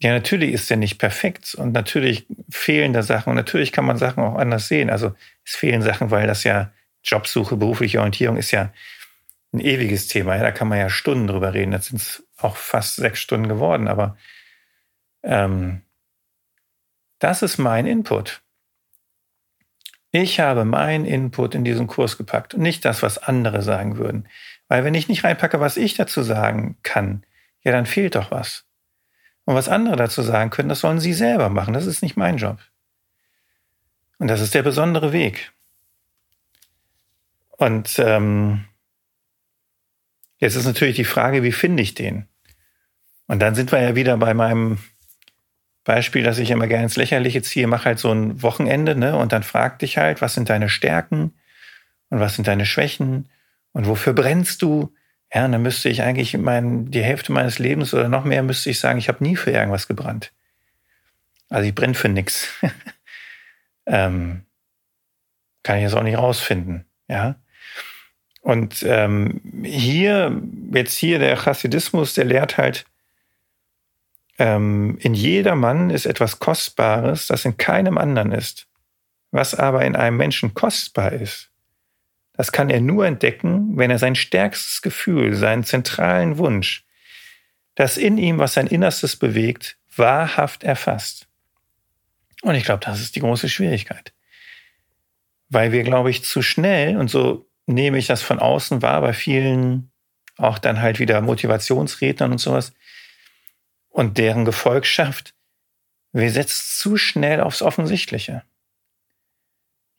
ja, 0.00 0.10
natürlich 0.10 0.52
ist 0.52 0.68
der 0.68 0.78
nicht 0.78 0.98
perfekt 0.98 1.54
und 1.54 1.70
natürlich 1.70 2.26
fehlen 2.50 2.92
da 2.92 3.04
Sachen 3.04 3.30
und 3.30 3.36
natürlich 3.36 3.70
kann 3.70 3.84
man 3.84 3.98
Sachen 3.98 4.24
auch 4.24 4.34
anders 4.34 4.66
sehen. 4.66 4.90
Also 4.90 5.14
es 5.44 5.54
fehlen 5.54 5.82
Sachen, 5.82 6.10
weil 6.10 6.26
das 6.26 6.42
ja 6.42 6.72
Jobsuche, 7.04 7.56
berufliche 7.56 7.98
Orientierung 7.98 8.36
ist 8.36 8.50
ja 8.50 8.72
ein 9.52 9.60
ewiges 9.60 10.08
Thema. 10.08 10.36
Ja, 10.36 10.42
da 10.42 10.50
kann 10.50 10.68
man 10.68 10.78
ja 10.78 10.88
Stunden 10.88 11.26
drüber 11.26 11.54
reden. 11.54 11.72
Jetzt 11.72 11.86
sind 11.86 12.00
es 12.00 12.26
auch 12.38 12.56
fast 12.56 12.96
sechs 12.96 13.20
Stunden 13.20 13.48
geworden, 13.48 13.88
aber 13.88 14.16
ähm, 15.22 15.82
das 17.18 17.42
ist 17.42 17.58
mein 17.58 17.86
Input. 17.86 18.42
Ich 20.10 20.40
habe 20.40 20.64
meinen 20.64 21.04
Input 21.04 21.54
in 21.54 21.64
diesen 21.64 21.86
Kurs 21.86 22.18
gepackt 22.18 22.54
und 22.54 22.60
nicht 22.60 22.84
das, 22.84 23.02
was 23.02 23.18
andere 23.18 23.62
sagen 23.62 23.96
würden. 23.96 24.28
Weil 24.68 24.84
wenn 24.84 24.94
ich 24.94 25.08
nicht 25.08 25.24
reinpacke, 25.24 25.60
was 25.60 25.76
ich 25.76 25.94
dazu 25.94 26.22
sagen 26.22 26.76
kann, 26.82 27.24
ja, 27.62 27.72
dann 27.72 27.86
fehlt 27.86 28.14
doch 28.14 28.30
was. 28.30 28.64
Und 29.44 29.54
was 29.54 29.68
andere 29.68 29.96
dazu 29.96 30.22
sagen 30.22 30.50
können, 30.50 30.68
das 30.68 30.80
sollen 30.80 31.00
sie 31.00 31.14
selber 31.14 31.48
machen. 31.48 31.74
Das 31.74 31.86
ist 31.86 32.02
nicht 32.02 32.16
mein 32.16 32.36
Job. 32.36 32.58
Und 34.18 34.28
das 34.28 34.40
ist 34.40 34.54
der 34.54 34.62
besondere 34.62 35.12
Weg. 35.12 35.52
Und 37.50 37.98
ähm, 37.98 38.66
jetzt 40.42 40.56
ist 40.56 40.66
natürlich 40.66 40.96
die 40.96 41.04
Frage, 41.04 41.42
wie 41.44 41.52
finde 41.52 41.82
ich 41.82 41.94
den? 41.94 42.26
Und 43.28 43.38
dann 43.40 43.54
sind 43.54 43.70
wir 43.70 43.80
ja 43.80 43.94
wieder 43.94 44.16
bei 44.16 44.34
meinem 44.34 44.78
Beispiel, 45.84 46.24
dass 46.24 46.38
ich 46.38 46.50
immer 46.50 46.66
gerne 46.66 46.84
ins 46.84 46.96
Lächerliche 46.96 47.42
ziehe, 47.42 47.68
mach 47.68 47.84
halt 47.84 48.00
so 48.00 48.12
ein 48.12 48.42
Wochenende, 48.42 48.96
ne? 48.96 49.16
Und 49.16 49.32
dann 49.32 49.44
frag 49.44 49.78
dich 49.78 49.98
halt, 49.98 50.20
was 50.20 50.34
sind 50.34 50.50
deine 50.50 50.68
Stärken 50.68 51.32
und 52.10 52.20
was 52.20 52.34
sind 52.34 52.48
deine 52.48 52.66
Schwächen 52.66 53.28
und 53.72 53.86
wofür 53.86 54.12
brennst 54.14 54.62
du? 54.62 54.92
Ja, 55.32 55.44
und 55.44 55.52
dann 55.52 55.62
müsste 55.62 55.88
ich 55.88 56.02
eigentlich 56.02 56.36
mein, 56.36 56.90
die 56.90 57.02
Hälfte 57.02 57.32
meines 57.32 57.60
Lebens 57.60 57.94
oder 57.94 58.08
noch 58.08 58.24
mehr 58.24 58.42
müsste 58.42 58.68
ich 58.68 58.80
sagen, 58.80 58.98
ich 58.98 59.08
habe 59.08 59.22
nie 59.24 59.36
für 59.36 59.52
irgendwas 59.52 59.86
gebrannt. 59.86 60.32
Also 61.48 61.68
ich 61.68 61.74
brenne 61.74 61.94
für 61.94 62.08
nichts. 62.08 62.48
ähm, 63.86 64.42
kann 65.62 65.76
ich 65.76 65.84
jetzt 65.84 65.94
auch 65.94 66.02
nicht 66.02 66.18
rausfinden. 66.18 66.84
Ja. 67.08 67.36
Und 68.42 68.82
ähm, 68.82 69.40
hier, 69.62 70.42
jetzt 70.74 70.98
hier 70.98 71.20
der 71.20 71.36
Chassidismus, 71.36 72.14
der 72.14 72.24
lehrt 72.24 72.58
halt, 72.58 72.84
ähm, 74.38 74.98
in 75.00 75.14
jedermann 75.14 75.90
ist 75.90 76.06
etwas 76.06 76.40
Kostbares, 76.40 77.28
das 77.28 77.44
in 77.44 77.56
keinem 77.56 77.98
anderen 77.98 78.32
ist. 78.32 78.66
Was 79.30 79.54
aber 79.54 79.84
in 79.84 79.94
einem 79.94 80.16
Menschen 80.16 80.54
kostbar 80.54 81.12
ist, 81.12 81.50
das 82.32 82.50
kann 82.50 82.68
er 82.68 82.80
nur 82.80 83.06
entdecken, 83.06 83.76
wenn 83.76 83.90
er 83.90 83.98
sein 83.98 84.16
stärkstes 84.16 84.82
Gefühl, 84.82 85.34
seinen 85.34 85.62
zentralen 85.62 86.36
Wunsch, 86.36 86.84
das 87.76 87.96
in 87.96 88.18
ihm, 88.18 88.38
was 88.38 88.54
sein 88.54 88.66
Innerstes 88.66 89.16
bewegt, 89.16 89.76
wahrhaft 89.94 90.64
erfasst. 90.64 91.28
Und 92.42 92.56
ich 92.56 92.64
glaube, 92.64 92.84
das 92.84 93.00
ist 93.00 93.14
die 93.14 93.20
große 93.20 93.48
Schwierigkeit. 93.48 94.12
Weil 95.48 95.70
wir, 95.70 95.84
glaube 95.84 96.10
ich, 96.10 96.24
zu 96.24 96.42
schnell, 96.42 96.96
und 96.96 97.08
so 97.08 97.46
nehme 97.72 97.98
ich 97.98 98.06
das 98.06 98.22
von 98.22 98.38
außen 98.38 98.82
wahr, 98.82 99.00
bei 99.00 99.12
vielen 99.12 99.92
auch 100.38 100.58
dann 100.58 100.80
halt 100.80 100.98
wieder 100.98 101.20
Motivationsrednern 101.20 102.32
und 102.32 102.38
sowas, 102.38 102.72
und 103.90 104.18
deren 104.18 104.44
Gefolgschaft, 104.44 105.34
wir 106.12 106.30
setzen 106.30 106.64
zu 106.64 106.96
schnell 106.96 107.40
aufs 107.40 107.62
Offensichtliche. 107.62 108.42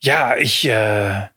Ja, 0.02 0.36
ich, 0.36 0.66
äh, 0.66 1.28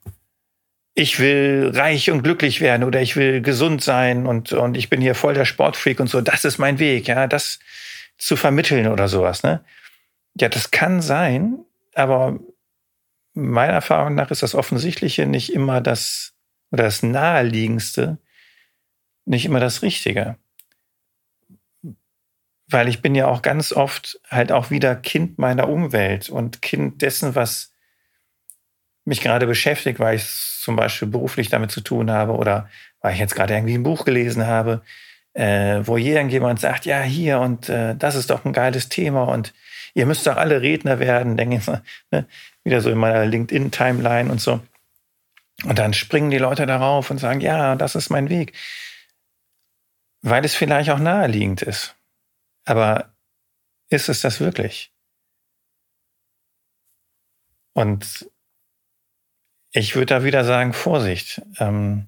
ich 0.93 1.19
will 1.19 1.71
reich 1.73 2.10
und 2.10 2.23
glücklich 2.23 2.60
werden 2.60 2.84
oder 2.84 3.02
ich 3.02 3.15
will 3.15 3.41
gesund 3.41 3.84
sein 3.84 4.26
und, 4.26 4.52
und 4.52 4.76
ich 4.76 4.89
bin 4.89 5.00
hier 5.00 5.15
voll 5.15 5.36
der 5.36 5.45
Sportfreak 5.45 6.00
und 6.00 6.08
so. 6.10 6.21
Das 6.21 6.43
ist 6.43 6.58
mein 6.58 6.80
Weg, 6.80 7.08
ja, 7.08 7.28
das 7.28 7.60
zu 8.17 8.36
vermitteln 8.36 8.88
oder 8.88 9.08
sowas, 9.08 9.43
ne? 9.43 9.63
Ja, 10.39 10.50
das 10.50 10.71
kann 10.71 11.02
sein, 11.02 11.60
aber 11.93 12.39
meiner 13.38 13.73
Erfahrung 13.73 14.15
nach 14.15 14.32
ist 14.32 14.43
das 14.43 14.56
Offensichtliche 14.56 15.26
nicht 15.26 15.54
immer 15.54 15.82
das 15.82 16.34
oder 16.71 16.84
das 16.84 17.04
Naheliegendste, 17.04 18.17
nicht 19.26 19.45
immer 19.45 19.60
das 19.60 19.82
Richtige 19.82 20.38
weil 22.69 22.88
ich 22.88 23.02
bin 23.02 23.15
ja 23.15 23.28
auch 23.28 23.41
ganz 23.41 23.71
oft 23.71 24.19
halt 24.30 24.52
auch 24.52 24.69
wieder 24.69 24.95
Kind 24.95 25.38
meiner 25.38 25.69
Umwelt 25.69 26.30
und 26.30 26.62
Kind 26.62 27.02
dessen, 27.02 27.36
was 27.36 27.71
mich 29.06 29.21
gerade 29.21 29.47
beschäftigt, 29.47 30.00
weil 30.00 30.17
ich 30.17 30.26
zum 30.26 30.76
Beispiel 30.76 31.08
beruflich 31.08 31.47
damit 31.50 31.71
zu 31.71 31.82
tun 31.82 32.12
habe 32.12 32.34
oder 32.34 32.69
weil 33.00 33.13
ich 33.13 33.19
jetzt 33.19 33.36
gerade 33.36 33.54
irgendwie 33.54 33.76
ein 33.76 33.84
Buch 33.84 34.04
gelesen 34.04 34.45
habe, 34.47 34.82
äh, 35.34 35.80
wo 35.84 35.95
irgendjemand 35.95 36.60
sagt, 36.60 36.86
ja, 36.86 37.02
hier 37.02 37.39
und 37.39 37.69
äh, 37.69 37.95
das 37.95 38.15
ist 38.15 38.30
doch 38.30 38.43
ein 38.43 38.52
geiles 38.52 38.89
Thema 38.89 39.23
und 39.23 39.54
ihr 39.93 40.06
müsst 40.06 40.28
doch 40.28 40.36
alle 40.36 40.62
Redner 40.62 41.00
werden, 41.00 41.38
denke 41.38 41.58
ich, 41.58 41.67
ne? 42.12 42.28
Wieder 42.67 42.82
so 42.82 42.91
in 42.91 42.97
meiner 42.97 43.25
LinkedIn-Timeline 43.25 44.30
und 44.30 44.39
so. 44.39 44.60
Und 45.63 45.80
dann 45.80 45.93
springen 45.93 46.30
die 46.30 46.38
Leute 46.38 46.65
darauf 46.65 47.10
und 47.10 47.17
sagen, 47.17 47.41
ja, 47.41 47.75
das 47.75 47.95
ist 47.95 48.10
mein 48.10 48.30
Weg. 48.30 48.53
Weil 50.21 50.45
es 50.45 50.53
vielleicht 50.53 50.89
auch 50.89 50.99
naheliegend 50.99 51.62
ist. 51.62 51.95
Aber 52.65 53.15
ist 53.89 54.10
es 54.10 54.21
das 54.21 54.39
wirklich? 54.39 54.91
Und 57.73 58.30
ich 59.71 59.95
würde 59.95 60.08
da 60.08 60.23
wieder 60.23 60.43
sagen, 60.43 60.73
Vorsicht. 60.73 61.41
Ähm, 61.60 62.08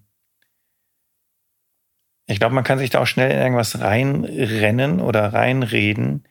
ich 2.26 2.40
glaube, 2.40 2.54
man 2.54 2.64
kann 2.64 2.80
sich 2.80 2.90
da 2.90 3.00
auch 3.00 3.08
schnell 3.08 3.32
in 3.32 3.40
irgendwas 3.40 3.80
reinrennen 3.80 5.00
oder 5.00 5.34
reinreden, 5.34 6.28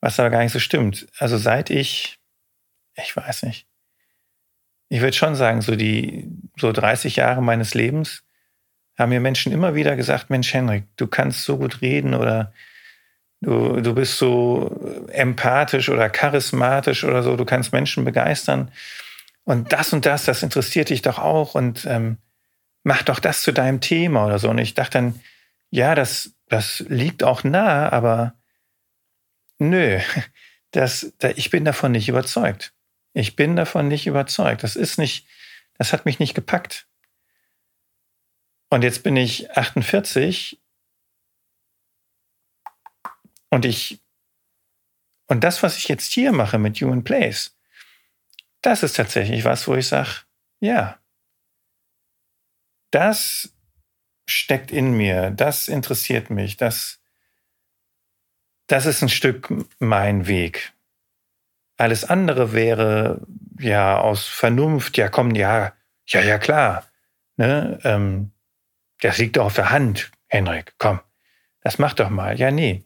was 0.00 0.20
aber 0.20 0.30
gar 0.30 0.42
nicht 0.42 0.52
so 0.52 0.60
stimmt. 0.60 1.08
Also 1.18 1.36
seit 1.36 1.70
ich, 1.70 2.18
ich 2.96 3.16
weiß 3.16 3.44
nicht, 3.44 3.66
ich 4.88 5.00
würde 5.00 5.16
schon 5.16 5.34
sagen, 5.34 5.62
so 5.62 5.76
die, 5.76 6.28
so 6.56 6.72
30 6.72 7.16
Jahre 7.16 7.42
meines 7.42 7.74
Lebens 7.74 8.22
haben 8.98 9.10
mir 9.10 9.20
Menschen 9.20 9.52
immer 9.52 9.74
wieder 9.74 9.96
gesagt, 9.96 10.30
Mensch, 10.30 10.54
Henrik, 10.54 10.84
du 10.96 11.06
kannst 11.06 11.44
so 11.44 11.58
gut 11.58 11.82
reden 11.82 12.14
oder 12.14 12.52
Du, 13.40 13.80
du 13.80 13.94
bist 13.94 14.16
so 14.16 15.06
empathisch 15.12 15.88
oder 15.88 16.08
charismatisch 16.08 17.04
oder 17.04 17.22
so, 17.22 17.36
du 17.36 17.44
kannst 17.44 17.72
Menschen 17.72 18.04
begeistern. 18.04 18.70
Und 19.44 19.72
das 19.72 19.92
und 19.92 20.06
das, 20.06 20.24
das 20.24 20.42
interessiert 20.42 20.88
dich 20.88 21.02
doch 21.02 21.18
auch 21.18 21.54
und 21.54 21.84
ähm, 21.84 22.18
mach 22.82 23.02
doch 23.02 23.20
das 23.20 23.42
zu 23.42 23.52
deinem 23.52 23.80
Thema 23.80 24.26
oder 24.26 24.38
so. 24.38 24.48
Und 24.48 24.58
ich 24.58 24.74
dachte 24.74 24.98
dann, 24.98 25.20
ja, 25.70 25.94
das, 25.94 26.32
das 26.48 26.84
liegt 26.88 27.22
auch 27.22 27.44
nah, 27.44 27.90
aber 27.92 28.34
nö, 29.58 30.00
das, 30.70 31.12
da, 31.18 31.30
ich 31.36 31.50
bin 31.50 31.64
davon 31.64 31.92
nicht 31.92 32.08
überzeugt. 32.08 32.72
Ich 33.16 33.34
bin 33.34 33.56
davon 33.56 33.88
nicht 33.88 34.06
überzeugt. 34.06 34.62
Das 34.62 34.76
ist 34.76 34.98
nicht, 34.98 35.26
das 35.78 35.94
hat 35.94 36.04
mich 36.04 36.18
nicht 36.18 36.34
gepackt. 36.34 36.86
Und 38.68 38.84
jetzt 38.84 39.02
bin 39.04 39.16
ich 39.16 39.50
48 39.52 40.60
und 43.48 43.64
ich, 43.64 44.02
und 45.28 45.44
das, 45.44 45.62
was 45.62 45.78
ich 45.78 45.88
jetzt 45.88 46.12
hier 46.12 46.30
mache 46.32 46.58
mit 46.58 46.78
Human 46.82 47.04
Place, 47.04 47.56
das 48.60 48.82
ist 48.82 48.96
tatsächlich 48.96 49.44
was, 49.44 49.66
wo 49.66 49.74
ich 49.76 49.88
sage, 49.88 50.26
ja, 50.60 51.00
das 52.90 53.50
steckt 54.26 54.70
in 54.70 54.94
mir, 54.94 55.30
das 55.30 55.68
interessiert 55.68 56.28
mich, 56.28 56.58
das, 56.58 57.00
das 58.66 58.84
ist 58.84 59.00
ein 59.00 59.08
Stück 59.08 59.50
mein 59.78 60.26
Weg. 60.26 60.75
Alles 61.76 62.04
andere 62.04 62.52
wäre 62.52 63.20
ja 63.58 63.98
aus 63.98 64.26
Vernunft, 64.26 64.96
ja 64.96 65.08
komm, 65.08 65.34
ja, 65.34 65.72
ja, 66.06 66.20
ja 66.20 66.38
klar. 66.38 66.84
Ne? 67.36 67.78
Ähm, 67.84 68.32
das 69.00 69.18
liegt 69.18 69.36
doch 69.36 69.46
auf 69.46 69.54
der 69.54 69.70
Hand, 69.70 70.10
Henrik, 70.28 70.74
komm, 70.78 71.00
das 71.60 71.78
mach 71.78 71.94
doch 71.94 72.08
mal. 72.08 72.38
Ja, 72.38 72.50
nee. 72.50 72.84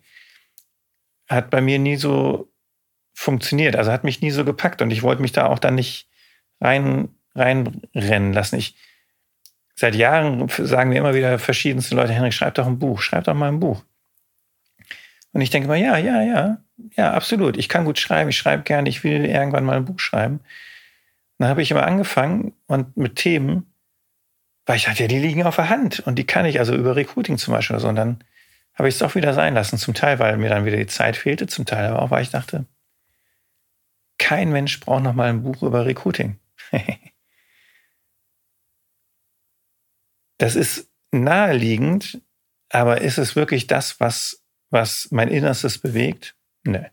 Hat 1.29 1.51
bei 1.51 1.61
mir 1.61 1.79
nie 1.79 1.97
so 1.97 2.53
funktioniert, 3.15 3.77
also 3.77 3.93
hat 3.93 4.05
mich 4.05 4.23
nie 4.23 4.31
so 4.31 4.45
gepackt 4.45 4.83
und 4.83 4.91
ich 4.91 5.03
wollte 5.03 5.23
mich 5.23 5.33
da 5.33 5.47
auch 5.47 5.59
dann 5.59 5.77
nicht 5.77 6.09
rein, 6.61 7.11
reinrennen 7.35 8.33
lassen. 8.33 8.57
Ich, 8.57 8.75
seit 9.75 9.95
Jahren 9.95 10.49
sagen 10.49 10.91
mir 10.91 10.99
immer 10.99 11.15
wieder 11.15 11.39
verschiedenste 11.39 11.95
Leute, 11.95 12.13
Henrik, 12.13 12.35
schreib 12.35 12.55
doch 12.55 12.67
ein 12.67 12.79
Buch, 12.79 13.01
schreib 13.01 13.25
doch 13.25 13.35
mal 13.35 13.49
ein 13.49 13.61
Buch. 13.61 13.85
Und 15.33 15.43
ich 15.43 15.51
denke 15.51 15.69
mal, 15.69 15.79
ja, 15.79 15.97
ja, 15.97 16.23
ja, 16.23 16.59
ja, 16.97 17.13
absolut. 17.13 17.57
Ich 17.57 17.69
kann 17.69 17.85
gut 17.85 17.99
schreiben, 17.99 18.31
ich 18.31 18.37
schreibe 18.37 18.63
gerne, 18.63 18.89
ich 18.89 19.05
will 19.05 19.25
irgendwann 19.25 19.65
mal 19.65 19.77
ein 19.77 19.85
Buch 19.85 19.99
schreiben. 19.99 20.41
Dann 21.39 21.49
habe 21.49 21.63
ich 21.63 21.71
immer 21.71 21.87
angefangen 21.87 22.55
und 22.67 22.97
mit 22.97 23.17
Themen, 23.17 23.73
weil 24.67 24.77
ich 24.77 24.85
dachte, 24.85 25.03
ja, 25.03 25.09
die 25.09 25.19
liegen 25.19 25.45
auf 25.45 25.57
der 25.57 25.69
Hand 25.71 26.01
und 26.01 26.17
die 26.17 26.27
kann 26.27 26.45
ich, 26.45 26.59
also 26.59 26.75
über 26.75 26.97
Recruiting 26.97 27.39
zum 27.39 27.55
Beispiel 27.55 27.77
oder 27.77 27.83
so. 27.83 27.89
Und 27.89 27.97
dann 27.97 28.23
habe 28.75 28.89
ich 28.89 28.95
es 28.95 28.99
doch 28.99 29.15
wieder 29.15 29.35
sein 29.35 29.55
lassen. 29.55 29.79
Zum 29.79 29.95
Teil, 29.95 30.19
weil 30.19 30.37
mir 30.37 30.51
dann 30.51 30.65
wieder 30.65 30.77
die 30.77 30.87
Zeit 30.87 31.17
fehlte, 31.17 31.47
zum 31.47 31.67
Teil 31.67 31.87
aber 31.87 32.03
auch, 32.03 32.11
weil 32.11 32.23
ich 32.23 32.31
dachte, 32.31 32.67
kein 34.19 34.53
Mensch 34.53 34.81
braucht 34.81 35.03
noch 35.03 35.15
mal 35.15 35.31
ein 35.31 35.43
Buch 35.43 35.63
über 35.63 35.87
Recruiting. 35.87 36.39
das 40.39 40.57
ist 40.57 40.91
naheliegend, 41.11 42.21
aber 42.69 43.01
ist 43.01 43.19
es 43.19 43.35
wirklich 43.35 43.67
das, 43.67 43.99
was 43.99 44.41
was 44.71 45.09
mein 45.11 45.29
Innerstes 45.29 45.79
bewegt? 45.79 46.37
Nee. 46.65 46.91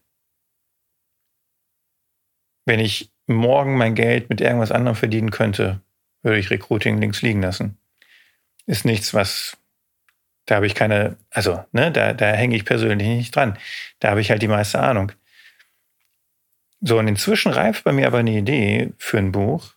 Wenn 2.66 2.80
ich 2.80 3.12
morgen 3.28 3.78
mein 3.78 3.96
Geld 3.96 4.30
mit 4.30 4.42
irgendwas 4.42 4.72
anderem 4.72 4.96
verdienen 4.96 5.32
könnte, 5.32 5.82
würde 6.24 6.40
ich 6.40 6.50
Recruiting 6.50 7.00
links 7.00 7.22
liegen 7.22 7.42
lassen. 7.42 7.78
Ist 8.66 8.86
nichts, 8.86 9.14
was, 9.14 9.58
da 10.46 10.56
habe 10.56 10.68
ich 10.68 10.76
keine, 10.76 11.18
also, 11.30 11.64
ne, 11.72 11.92
da, 11.92 12.14
da 12.14 12.32
hänge 12.32 12.56
ich 12.56 12.66
persönlich 12.66 13.08
nicht 13.08 13.36
dran. 13.36 13.58
Da 14.00 14.10
habe 14.10 14.22
ich 14.22 14.30
halt 14.30 14.42
die 14.42 14.48
meiste 14.48 14.80
Ahnung. 14.80 15.12
So, 16.82 17.00
und 17.00 17.08
inzwischen 17.08 17.52
reift 17.52 17.84
bei 17.84 17.92
mir 17.92 18.08
aber 18.08 18.20
eine 18.20 18.38
Idee 18.38 18.94
für 18.98 19.18
ein 19.18 19.32
Buch. 19.32 19.74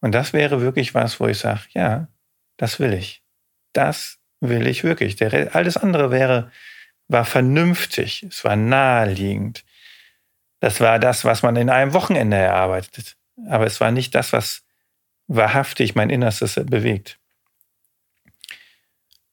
Und 0.00 0.12
das 0.12 0.32
wäre 0.32 0.60
wirklich 0.60 0.94
was, 0.94 1.18
wo 1.20 1.26
ich 1.26 1.38
sage, 1.38 1.62
ja, 1.70 2.08
das 2.56 2.78
will 2.78 2.92
ich. 2.92 3.22
Das 3.72 4.18
will 4.40 4.66
ich 4.66 4.84
wirklich. 4.84 5.16
Der, 5.16 5.54
alles 5.54 5.76
andere 5.76 6.10
wäre 6.10 6.50
war 7.08 7.24
vernünftig, 7.24 8.22
es 8.22 8.44
war 8.44 8.56
naheliegend. 8.56 9.64
Das 10.60 10.80
war 10.80 10.98
das, 10.98 11.24
was 11.24 11.42
man 11.42 11.56
in 11.56 11.70
einem 11.70 11.94
Wochenende 11.94 12.36
erarbeitet. 12.36 13.16
Aber 13.48 13.66
es 13.66 13.80
war 13.80 13.90
nicht 13.90 14.14
das, 14.14 14.32
was 14.32 14.64
wahrhaftig 15.26 15.94
mein 15.94 16.10
Innerstes 16.10 16.54
bewegt. 16.54 17.18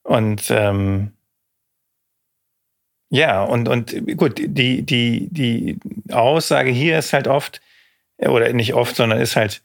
Und 0.04 0.52
ähm, 0.52 1.14
ja, 3.10 3.44
und, 3.44 3.68
und 3.68 4.18
gut, 4.18 4.38
die, 4.38 4.84
die, 4.84 5.28
die 5.32 5.80
Aussage 6.12 6.70
hier 6.70 7.00
ist 7.00 7.14
halt 7.14 7.28
oft, 7.28 7.62
oder 8.18 8.52
nicht 8.54 8.74
oft, 8.74 8.96
sondern 8.96 9.20
ist 9.20 9.36
halt, 9.36 9.64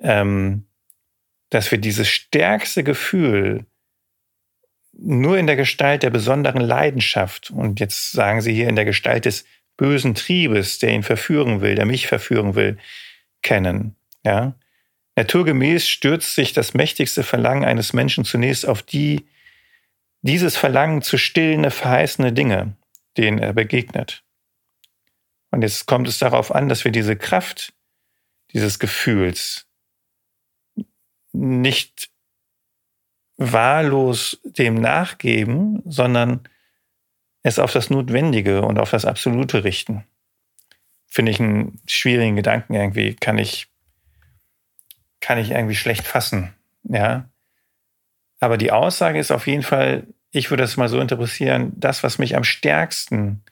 ähm, 0.00 0.66
dass 1.50 1.70
wir 1.70 1.78
dieses 1.78 2.08
stärkste 2.08 2.84
Gefühl 2.84 3.66
nur 4.98 5.38
in 5.38 5.46
der 5.46 5.56
Gestalt 5.56 6.02
der 6.02 6.10
besonderen 6.10 6.60
Leidenschaft, 6.60 7.50
und 7.50 7.80
jetzt 7.80 8.12
sagen 8.12 8.40
Sie 8.40 8.52
hier 8.52 8.68
in 8.68 8.76
der 8.76 8.84
Gestalt 8.84 9.24
des 9.24 9.44
bösen 9.76 10.14
Triebes, 10.14 10.78
der 10.78 10.90
ihn 10.90 11.04
verführen 11.04 11.60
will, 11.60 11.76
der 11.76 11.86
mich 11.86 12.08
verführen 12.08 12.54
will, 12.54 12.78
kennen. 13.42 13.96
Ja? 14.24 14.54
Naturgemäß 15.16 15.88
stürzt 15.88 16.34
sich 16.34 16.52
das 16.52 16.74
mächtigste 16.74 17.22
Verlangen 17.22 17.64
eines 17.64 17.92
Menschen 17.92 18.24
zunächst 18.24 18.66
auf 18.66 18.82
die, 18.82 19.28
dieses 20.22 20.56
Verlangen 20.56 21.00
zu 21.00 21.16
stillende, 21.16 21.70
verheißene 21.70 22.32
Dinge, 22.32 22.76
denen 23.16 23.38
er 23.38 23.52
begegnet. 23.52 24.24
Und 25.50 25.62
jetzt 25.62 25.86
kommt 25.86 26.08
es 26.08 26.18
darauf 26.18 26.54
an, 26.54 26.68
dass 26.68 26.84
wir 26.84 26.92
diese 26.92 27.16
Kraft 27.16 27.72
dieses 28.52 28.78
Gefühls 28.78 29.66
nicht 31.32 32.10
wahllos 33.38 34.40
dem 34.42 34.74
nachgeben, 34.74 35.80
sondern 35.86 36.40
es 37.42 37.58
auf 37.58 37.72
das 37.72 37.88
Notwendige 37.88 38.62
und 38.62 38.78
auf 38.78 38.90
das 38.90 39.04
Absolute 39.04 39.64
richten. 39.64 40.04
Finde 41.06 41.32
ich 41.32 41.40
einen 41.40 41.80
schwierigen 41.86 42.36
Gedanken 42.36 42.74
irgendwie, 42.74 43.14
kann 43.14 43.38
ich, 43.38 43.68
kann 45.20 45.38
ich 45.38 45.52
irgendwie 45.52 45.76
schlecht 45.76 46.06
fassen, 46.06 46.52
ja. 46.82 47.30
Aber 48.40 48.56
die 48.58 48.70
Aussage 48.70 49.18
ist 49.18 49.30
auf 49.30 49.46
jeden 49.46 49.62
Fall, 49.62 50.06
ich 50.30 50.50
würde 50.50 50.64
es 50.64 50.76
mal 50.76 50.88
so 50.88 51.00
interpretieren, 51.00 51.72
das, 51.76 52.02
was 52.02 52.18
mich 52.18 52.36
am 52.36 52.44
stärksten 52.44 53.42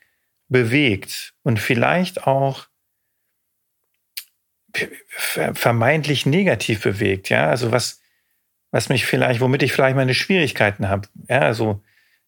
bewegt 0.48 1.34
und 1.42 1.58
vielleicht 1.58 2.26
auch 2.26 2.66
vermeintlich 5.08 6.26
negativ 6.26 6.82
bewegt, 6.82 7.30
ja, 7.30 7.48
also 7.48 7.72
was, 7.72 8.00
was 8.76 8.90
mich 8.90 9.06
vielleicht, 9.06 9.40
womit 9.40 9.62
ich 9.62 9.72
vielleicht 9.72 9.96
meine 9.96 10.12
Schwierigkeiten 10.12 10.90
habe. 10.90 11.08
Ja, 11.30 11.38
also 11.38 11.82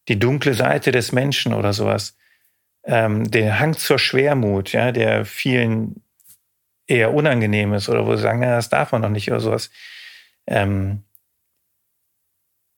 die 0.07 0.17
dunkle 0.17 0.55
Seite 0.55 0.91
des 0.91 1.11
Menschen 1.11 1.53
oder 1.53 1.73
sowas. 1.73 2.17
Ähm, 2.83 3.29
der 3.29 3.59
Hang 3.59 3.77
zur 3.77 3.99
Schwermut, 3.99 4.71
ja, 4.71 4.91
der 4.91 5.25
vielen 5.25 6.01
eher 6.87 7.13
unangenehm 7.13 7.75
ist 7.75 7.87
oder 7.87 8.07
wo 8.07 8.15
sie 8.15 8.23
sagen, 8.23 8.41
ja, 8.41 8.55
das 8.55 8.67
darf 8.67 8.91
man 8.91 9.03
noch 9.03 9.11
nicht 9.11 9.29
oder 9.29 9.41
sowas. 9.41 9.69
Ähm, 10.47 11.03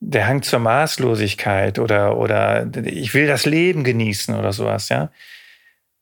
der 0.01 0.27
Hang 0.27 0.41
zur 0.41 0.60
Maßlosigkeit 0.60 1.79
oder, 1.79 2.17
oder 2.17 2.67
ich 2.84 3.13
will 3.13 3.27
das 3.27 3.45
Leben 3.45 3.86
genießen 3.86 4.36
oder 4.36 4.51
sowas, 4.51 4.89
ja. 4.89 5.13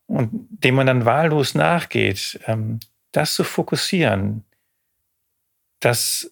Und 0.08 0.32
dem 0.50 0.74
man 0.74 0.88
dann 0.88 1.06
wahllos 1.06 1.54
nachgeht, 1.54 2.40
ähm, 2.48 2.80
das 3.12 3.36
zu 3.36 3.44
fokussieren, 3.44 4.44
das 5.80 6.32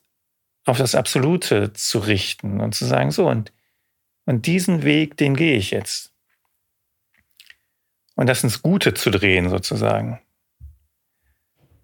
auf 0.67 0.77
das 0.77 0.95
Absolute 0.95 1.71
zu 1.73 1.99
richten 1.99 2.59
und 2.59 2.75
zu 2.75 2.85
sagen, 2.85 3.11
so, 3.11 3.29
und, 3.29 3.53
und 4.25 4.45
diesen 4.45 4.83
Weg, 4.83 5.15
den 5.15 5.35
gehe 5.35 5.55
ich 5.55 5.71
jetzt. 5.71 6.11
Und 8.15 8.27
das 8.27 8.43
ins 8.43 8.61
Gute 8.61 8.93
zu 8.93 9.09
drehen, 9.09 9.49
sozusagen. 9.49 10.19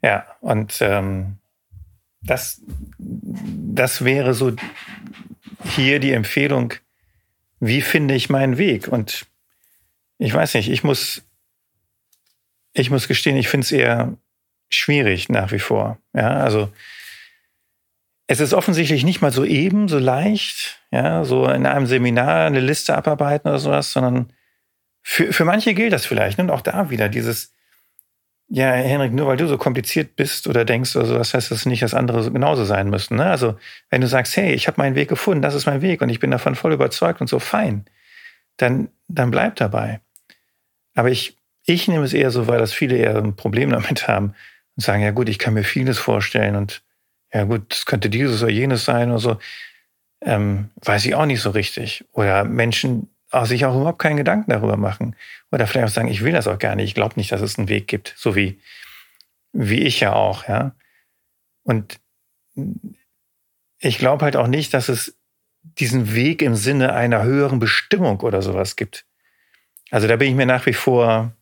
Ja, 0.01 0.25
und 0.41 0.79
ähm, 0.81 1.37
das, 2.21 2.61
das 2.97 4.03
wäre 4.03 4.33
so 4.33 4.53
hier 5.63 5.99
die 5.99 6.11
Empfehlung, 6.11 6.73
wie 7.61 7.81
finde 7.81 8.15
ich 8.15 8.29
meinen 8.29 8.57
Weg? 8.57 8.89
Und 8.89 9.27
ich 10.17 10.33
weiß 10.33 10.55
nicht, 10.55 10.69
ich 10.69 10.83
muss, 10.83 11.23
ich 12.73 12.89
muss 12.89 13.07
gestehen, 13.07 13.37
ich 13.37 13.47
finde 13.47 13.63
es 13.63 13.71
eher 13.71 14.17
schwierig 14.69 15.29
nach 15.29 15.53
wie 15.53 15.59
vor. 15.59 15.97
Ja, 16.13 16.31
also 16.41 16.69
es 18.27 18.39
ist 18.39 18.53
offensichtlich 18.53 19.03
nicht 19.03 19.21
mal 19.21 19.31
so 19.31 19.43
eben, 19.43 19.87
so 19.87 19.99
leicht, 19.99 20.79
ja, 20.91 21.25
so 21.25 21.47
in 21.47 21.65
einem 21.65 21.87
Seminar 21.87 22.45
eine 22.45 22.61
Liste 22.61 22.95
abarbeiten 22.95 23.49
oder 23.49 23.59
sowas, 23.59 23.91
sondern 23.91 24.31
für, 25.01 25.33
für 25.33 25.45
manche 25.45 25.73
gilt 25.73 25.93
das 25.93 26.05
vielleicht. 26.05 26.39
Und 26.39 26.49
auch 26.49 26.61
da 26.61 26.89
wieder 26.89 27.09
dieses, 27.09 27.53
ja, 28.47 28.71
Henrik, 28.71 29.11
nur 29.11 29.27
weil 29.27 29.37
du 29.37 29.47
so 29.47 29.57
kompliziert 29.57 30.15
bist 30.15 30.47
oder 30.47 30.63
denkst 30.63 30.95
oder 30.95 31.05
so, 31.05 31.17
das 31.17 31.33
heißt 31.33 31.51
das 31.51 31.65
nicht, 31.65 31.83
dass 31.83 31.93
andere 31.93 32.31
genauso 32.31 32.63
sein 32.63 32.89
müssen. 32.89 33.17
Ne? 33.17 33.25
Also, 33.25 33.57
wenn 33.89 34.01
du 34.01 34.07
sagst, 34.07 34.37
hey, 34.37 34.53
ich 34.53 34.67
habe 34.67 34.79
meinen 34.81 34.95
Weg 34.95 35.09
gefunden, 35.09 35.41
das 35.41 35.55
ist 35.55 35.65
mein 35.65 35.81
Weg 35.81 36.01
und 36.01 36.09
ich 36.09 36.19
bin 36.19 36.31
davon 36.31 36.55
voll 36.55 36.73
überzeugt 36.73 37.19
und 37.19 37.27
so 37.27 37.39
fein, 37.39 37.85
dann, 38.57 38.89
dann 39.07 39.31
bleib 39.31 39.55
dabei. 39.57 39.99
Aber 40.95 41.09
ich, 41.09 41.37
ich 41.65 41.87
nehme 41.87 42.05
es 42.05 42.13
eher 42.13 42.31
so, 42.31 42.47
weil 42.47 42.59
das 42.59 42.73
viele 42.73 42.95
eher 42.95 43.17
ein 43.17 43.35
Problem 43.35 43.71
damit 43.71 44.07
haben 44.07 44.33
und 44.75 44.83
sagen, 44.83 45.01
ja 45.01 45.11
gut, 45.11 45.29
ich 45.29 45.39
kann 45.39 45.55
mir 45.55 45.63
vieles 45.63 45.97
vorstellen 45.97 46.55
und 46.55 46.83
ja 47.33 47.43
gut, 47.45 47.73
es 47.73 47.85
könnte 47.85 48.09
dieses 48.09 48.41
oder 48.41 48.51
jenes 48.51 48.85
sein 48.85 49.09
oder 49.09 49.19
so, 49.19 49.37
ähm, 50.21 50.69
weiß 50.81 51.05
ich 51.05 51.15
auch 51.15 51.25
nicht 51.25 51.41
so 51.41 51.49
richtig. 51.49 52.05
Oder 52.13 52.43
Menschen 52.43 53.09
auch 53.31 53.45
sich 53.45 53.65
auch 53.65 53.75
überhaupt 53.75 53.99
keinen 53.99 54.17
Gedanken 54.17 54.51
darüber 54.51 54.77
machen. 54.77 55.15
Oder 55.51 55.65
vielleicht 55.65 55.87
auch 55.87 55.93
sagen, 55.93 56.07
ich 56.07 56.23
will 56.23 56.33
das 56.33 56.47
auch 56.47 56.59
gar 56.59 56.75
nicht, 56.75 56.89
ich 56.89 56.95
glaube 56.95 57.15
nicht, 57.17 57.31
dass 57.31 57.41
es 57.41 57.57
einen 57.57 57.67
Weg 57.67 57.87
gibt, 57.87 58.13
so 58.15 58.35
wie, 58.35 58.59
wie 59.51 59.81
ich 59.81 59.99
ja 59.99 60.13
auch, 60.13 60.47
ja. 60.47 60.75
Und 61.63 61.99
ich 63.79 63.97
glaube 63.97 64.23
halt 64.23 64.35
auch 64.35 64.47
nicht, 64.47 64.73
dass 64.73 64.87
es 64.89 65.17
diesen 65.63 66.13
Weg 66.13 66.41
im 66.41 66.55
Sinne 66.55 66.93
einer 66.93 67.23
höheren 67.23 67.59
Bestimmung 67.59 68.19
oder 68.19 68.41
sowas 68.41 68.75
gibt. 68.75 69.05
Also 69.89 70.07
da 70.07 70.15
bin 70.15 70.29
ich 70.29 70.35
mir 70.35 70.45
nach 70.45 70.65
wie 70.65 70.73
vor 70.73 71.33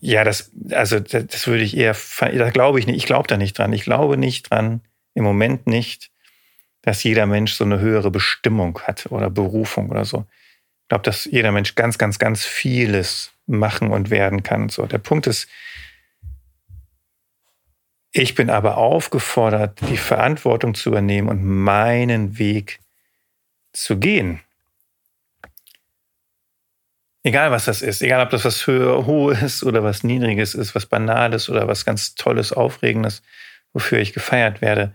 ja, 0.00 0.24
das, 0.24 0.50
also 0.70 1.00
das, 1.00 1.26
das 1.26 1.46
würde 1.46 1.64
ich 1.64 1.76
eher, 1.76 1.96
da 2.20 2.50
glaube 2.50 2.78
ich 2.78 2.86
nicht, 2.86 2.96
ich 2.96 3.06
glaube 3.06 3.28
da 3.28 3.36
nicht 3.36 3.58
dran. 3.58 3.72
Ich 3.72 3.84
glaube 3.84 4.16
nicht 4.16 4.50
dran, 4.50 4.80
im 5.14 5.24
Moment 5.24 5.66
nicht, 5.66 6.10
dass 6.82 7.02
jeder 7.04 7.26
Mensch 7.26 7.54
so 7.54 7.64
eine 7.64 7.80
höhere 7.80 8.10
Bestimmung 8.10 8.78
hat 8.80 9.06
oder 9.10 9.30
Berufung 9.30 9.90
oder 9.90 10.04
so. 10.04 10.26
Ich 10.82 10.88
glaube, 10.88 11.04
dass 11.04 11.24
jeder 11.24 11.52
Mensch 11.52 11.74
ganz, 11.74 11.98
ganz, 11.98 12.18
ganz 12.18 12.44
vieles 12.44 13.32
machen 13.46 13.90
und 13.90 14.10
werden 14.10 14.42
kann. 14.42 14.68
So, 14.68 14.86
der 14.86 14.98
Punkt 14.98 15.26
ist, 15.26 15.48
ich 18.12 18.34
bin 18.34 18.50
aber 18.50 18.76
aufgefordert, 18.76 19.80
die 19.88 19.96
Verantwortung 19.96 20.74
zu 20.74 20.90
übernehmen 20.90 21.28
und 21.28 21.44
meinen 21.44 22.38
Weg 22.38 22.80
zu 23.72 23.98
gehen. 23.98 24.40
Egal 27.24 27.52
was 27.52 27.66
das 27.66 27.82
ist, 27.82 28.02
egal 28.02 28.24
ob 28.24 28.30
das 28.30 28.44
was 28.44 28.66
höher, 28.66 29.06
hohes 29.06 29.62
oder 29.62 29.84
was 29.84 30.02
niedriges 30.02 30.54
ist, 30.54 30.74
was 30.74 30.86
banales 30.86 31.48
oder 31.48 31.68
was 31.68 31.84
ganz 31.84 32.16
tolles, 32.16 32.52
aufregendes, 32.52 33.22
wofür 33.72 34.00
ich 34.00 34.12
gefeiert 34.12 34.60
werde. 34.60 34.92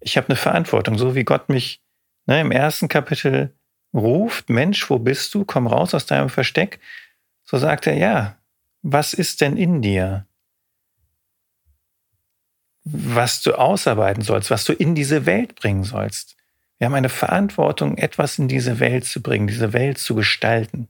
Ich 0.00 0.16
habe 0.16 0.28
eine 0.28 0.36
Verantwortung, 0.36 0.98
so 0.98 1.14
wie 1.14 1.22
Gott 1.22 1.48
mich 1.48 1.80
ne, 2.26 2.40
im 2.40 2.50
ersten 2.50 2.88
Kapitel 2.88 3.54
ruft, 3.94 4.50
Mensch, 4.50 4.90
wo 4.90 4.98
bist 4.98 5.34
du? 5.34 5.44
Komm 5.44 5.68
raus 5.68 5.94
aus 5.94 6.06
deinem 6.06 6.30
Versteck. 6.30 6.80
So 7.44 7.58
sagt 7.58 7.86
er, 7.86 7.94
ja, 7.94 8.36
was 8.82 9.14
ist 9.14 9.40
denn 9.40 9.56
in 9.56 9.82
dir? 9.82 10.26
Was 12.84 13.40
du 13.42 13.54
ausarbeiten 13.54 14.24
sollst, 14.24 14.50
was 14.50 14.64
du 14.64 14.72
in 14.72 14.96
diese 14.96 15.26
Welt 15.26 15.54
bringen 15.54 15.84
sollst. 15.84 16.36
Wir 16.78 16.86
haben 16.86 16.94
eine 16.94 17.08
Verantwortung, 17.08 17.96
etwas 17.98 18.40
in 18.40 18.48
diese 18.48 18.80
Welt 18.80 19.04
zu 19.04 19.22
bringen, 19.22 19.46
diese 19.46 19.72
Welt 19.72 19.98
zu 19.98 20.16
gestalten 20.16 20.88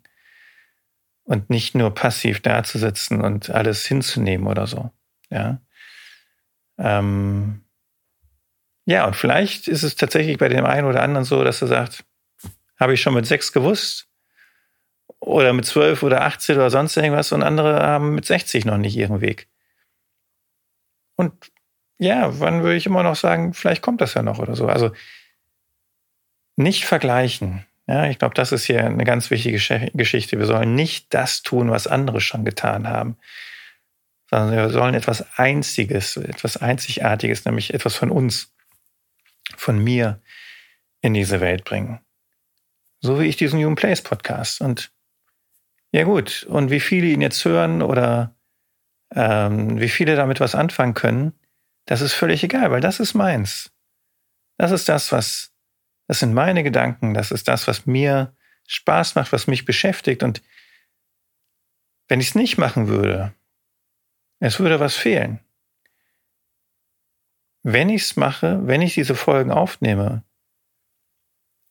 und 1.32 1.48
nicht 1.48 1.74
nur 1.74 1.94
passiv 1.94 2.42
dazusitzen 2.42 3.22
und 3.22 3.48
alles 3.48 3.86
hinzunehmen 3.86 4.46
oder 4.46 4.66
so. 4.66 4.90
Ja. 5.30 5.62
Ähm, 6.76 7.64
ja, 8.84 9.06
und 9.06 9.16
vielleicht 9.16 9.66
ist 9.66 9.82
es 9.82 9.96
tatsächlich 9.96 10.36
bei 10.36 10.50
dem 10.50 10.66
einen 10.66 10.86
oder 10.86 11.02
anderen 11.02 11.24
so, 11.24 11.42
dass 11.42 11.62
er 11.62 11.68
sagt, 11.68 12.04
habe 12.78 12.92
ich 12.92 13.00
schon 13.00 13.14
mit 13.14 13.24
sechs 13.24 13.50
gewusst 13.50 14.08
oder 15.20 15.54
mit 15.54 15.64
zwölf 15.64 16.02
oder 16.02 16.20
18 16.20 16.56
oder 16.56 16.68
sonst 16.68 16.98
irgendwas 16.98 17.32
und 17.32 17.42
andere 17.42 17.80
haben 17.80 18.14
mit 18.14 18.26
60 18.26 18.66
noch 18.66 18.76
nicht 18.76 18.94
ihren 18.94 19.22
Weg. 19.22 19.48
Und 21.16 21.32
ja, 21.96 22.38
wann 22.40 22.62
würde 22.62 22.76
ich 22.76 22.84
immer 22.84 23.02
noch 23.02 23.16
sagen, 23.16 23.54
vielleicht 23.54 23.80
kommt 23.80 24.02
das 24.02 24.12
ja 24.12 24.22
noch 24.22 24.38
oder 24.38 24.54
so. 24.54 24.66
Also 24.66 24.92
nicht 26.56 26.84
vergleichen. 26.84 27.64
Ja, 27.86 28.06
ich 28.06 28.18
glaube, 28.18 28.34
das 28.34 28.52
ist 28.52 28.64
hier 28.64 28.84
eine 28.84 29.04
ganz 29.04 29.30
wichtige 29.30 29.58
Geschichte. 29.94 30.38
Wir 30.38 30.46
sollen 30.46 30.74
nicht 30.74 31.12
das 31.12 31.42
tun, 31.42 31.70
was 31.70 31.86
andere 31.86 32.20
schon 32.20 32.44
getan 32.44 32.88
haben, 32.88 33.16
sondern 34.30 34.52
wir 34.56 34.70
sollen 34.70 34.94
etwas 34.94 35.38
Einziges, 35.38 36.16
etwas 36.16 36.56
Einzigartiges, 36.56 37.44
nämlich 37.44 37.74
etwas 37.74 37.96
von 37.96 38.10
uns, 38.10 38.52
von 39.56 39.82
mir 39.82 40.20
in 41.00 41.14
diese 41.14 41.40
Welt 41.40 41.64
bringen. 41.64 42.00
So 43.00 43.20
wie 43.20 43.26
ich 43.26 43.36
diesen 43.36 43.58
Human 43.58 43.74
Place 43.74 44.00
Podcast. 44.00 44.60
Und 44.60 44.92
ja 45.90 46.04
gut, 46.04 46.44
und 46.44 46.70
wie 46.70 46.80
viele 46.80 47.08
ihn 47.08 47.20
jetzt 47.20 47.44
hören 47.44 47.82
oder 47.82 48.36
ähm, 49.14 49.80
wie 49.80 49.88
viele 49.88 50.14
damit 50.14 50.38
was 50.38 50.54
anfangen 50.54 50.94
können, 50.94 51.32
das 51.86 52.00
ist 52.00 52.12
völlig 52.12 52.44
egal, 52.44 52.70
weil 52.70 52.80
das 52.80 53.00
ist 53.00 53.14
meins. 53.14 53.72
Das 54.56 54.70
ist 54.70 54.88
das, 54.88 55.10
was 55.10 55.52
das 56.12 56.18
sind 56.18 56.34
meine 56.34 56.62
Gedanken, 56.62 57.14
das 57.14 57.30
ist 57.30 57.48
das, 57.48 57.66
was 57.66 57.86
mir 57.86 58.36
Spaß 58.66 59.14
macht, 59.14 59.32
was 59.32 59.46
mich 59.46 59.64
beschäftigt. 59.64 60.22
Und 60.22 60.42
wenn 62.06 62.20
ich 62.20 62.28
es 62.28 62.34
nicht 62.34 62.58
machen 62.58 62.86
würde, 62.86 63.32
es 64.38 64.60
würde 64.60 64.78
was 64.78 64.94
fehlen. 64.94 65.40
Wenn 67.62 67.88
ich 67.88 68.02
es 68.02 68.16
mache, 68.16 68.60
wenn 68.66 68.82
ich 68.82 68.92
diese 68.92 69.14
Folgen 69.14 69.50
aufnehme 69.50 70.22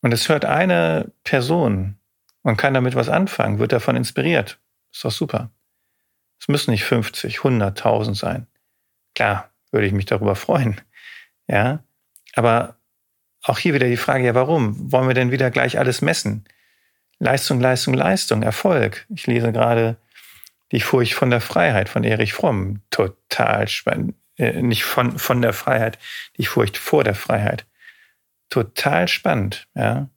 und 0.02 0.12
es 0.12 0.28
hört 0.28 0.46
eine 0.46 1.12
Person 1.24 2.00
und 2.42 2.58
kann 2.58 2.74
damit 2.74 2.96
was 2.96 3.10
anfangen, 3.10 3.60
wird 3.60 3.74
davon 3.74 3.96
inspiriert, 3.96 4.60
ist 4.92 5.06
doch 5.06 5.12
super. 5.12 5.52
Es 6.40 6.48
müssen 6.48 6.72
nicht 6.72 6.86
50, 6.86 7.38
100, 7.38 7.78
1000 7.78 8.18
sein. 8.18 8.48
Klar, 9.14 9.52
würde 9.70 9.86
ich 9.86 9.94
mich 9.94 10.08
darüber 10.08 10.36
freuen. 10.36 10.82
Ja, 11.48 11.84
aber 12.34 12.81
auch 13.44 13.60
hier 13.60 13.74
wieder 13.74 13.88
die 13.88 13.98
Frage, 13.98 14.26
ja, 14.26 14.36
warum? 14.36 14.92
Wollen 14.92 15.08
wir 15.08 15.16
denn 15.16 15.32
wieder 15.32 15.52
gleich 15.52 15.80
alles 15.80 16.02
messen? 16.02 16.46
Leistung, 17.20 17.60
Leistung, 17.60 17.94
Leistung, 17.94 18.44
Erfolg. 18.44 19.06
Ich 19.10 19.28
lese 19.28 19.52
gerade 19.52 19.98
Die 20.72 20.82
Furcht 20.82 21.14
von 21.14 21.30
der 21.30 21.42
Freiheit 21.42 21.90
von 21.90 22.04
Erich 22.04 22.34
Fromm. 22.34 22.82
Total 22.92 23.68
spannend. 23.68 24.16
Äh, 24.38 24.62
nicht 24.62 24.84
von, 24.84 25.18
von 25.20 25.42
der 25.42 25.54
Freiheit, 25.54 25.98
die 26.38 26.46
Furcht 26.46 26.78
vor 26.78 27.04
der 27.04 27.16
Freiheit. 27.16 27.66
Total 28.50 29.08
spannend, 29.08 29.68
ja. 29.76 30.10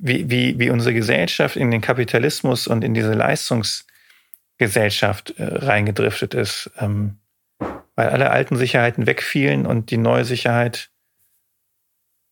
Wie, 0.00 0.30
wie, 0.30 0.58
wie 0.58 0.70
unsere 0.70 0.94
Gesellschaft 0.94 1.56
in 1.56 1.70
den 1.70 1.80
Kapitalismus 1.80 2.66
und 2.66 2.84
in 2.84 2.94
diese 2.94 3.14
Leistungsgesellschaft 3.14 5.30
äh, 5.38 5.44
reingedriftet 5.44 6.34
ist, 6.34 6.70
ähm, 6.78 7.18
weil 7.94 8.08
alle 8.08 8.30
alten 8.30 8.56
Sicherheiten 8.56 9.06
wegfielen 9.06 9.66
und 9.66 9.90
die 9.90 9.96
neue 9.96 10.24
Sicherheit 10.24 10.90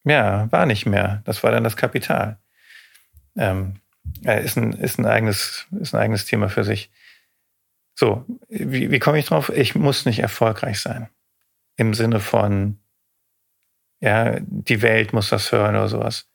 ja, 0.06 0.50
war 0.52 0.66
nicht 0.66 0.86
mehr. 0.86 1.20
Das 1.24 1.42
war 1.42 1.50
dann 1.50 1.64
das 1.64 1.76
Kapital. 1.76 2.38
Ähm, 3.36 3.80
ist, 4.22 4.56
ein, 4.56 4.72
ist, 4.72 4.98
ein 4.98 5.06
eigenes, 5.06 5.66
ist 5.80 5.94
ein 5.94 6.00
eigenes 6.00 6.24
Thema 6.24 6.48
für 6.48 6.64
sich. 6.64 6.90
So, 7.94 8.24
wie, 8.48 8.90
wie 8.90 8.98
komme 9.00 9.18
ich 9.18 9.26
drauf? 9.26 9.50
Ich 9.50 9.74
muss 9.74 10.06
nicht 10.06 10.20
erfolgreich 10.20 10.80
sein. 10.80 11.08
Im 11.76 11.92
Sinne 11.92 12.20
von, 12.20 12.78
ja, 14.00 14.38
die 14.40 14.80
Welt 14.80 15.12
muss 15.12 15.28
das 15.28 15.50
hören 15.50 15.74
oder 15.74 15.88
sowas. 15.88 16.28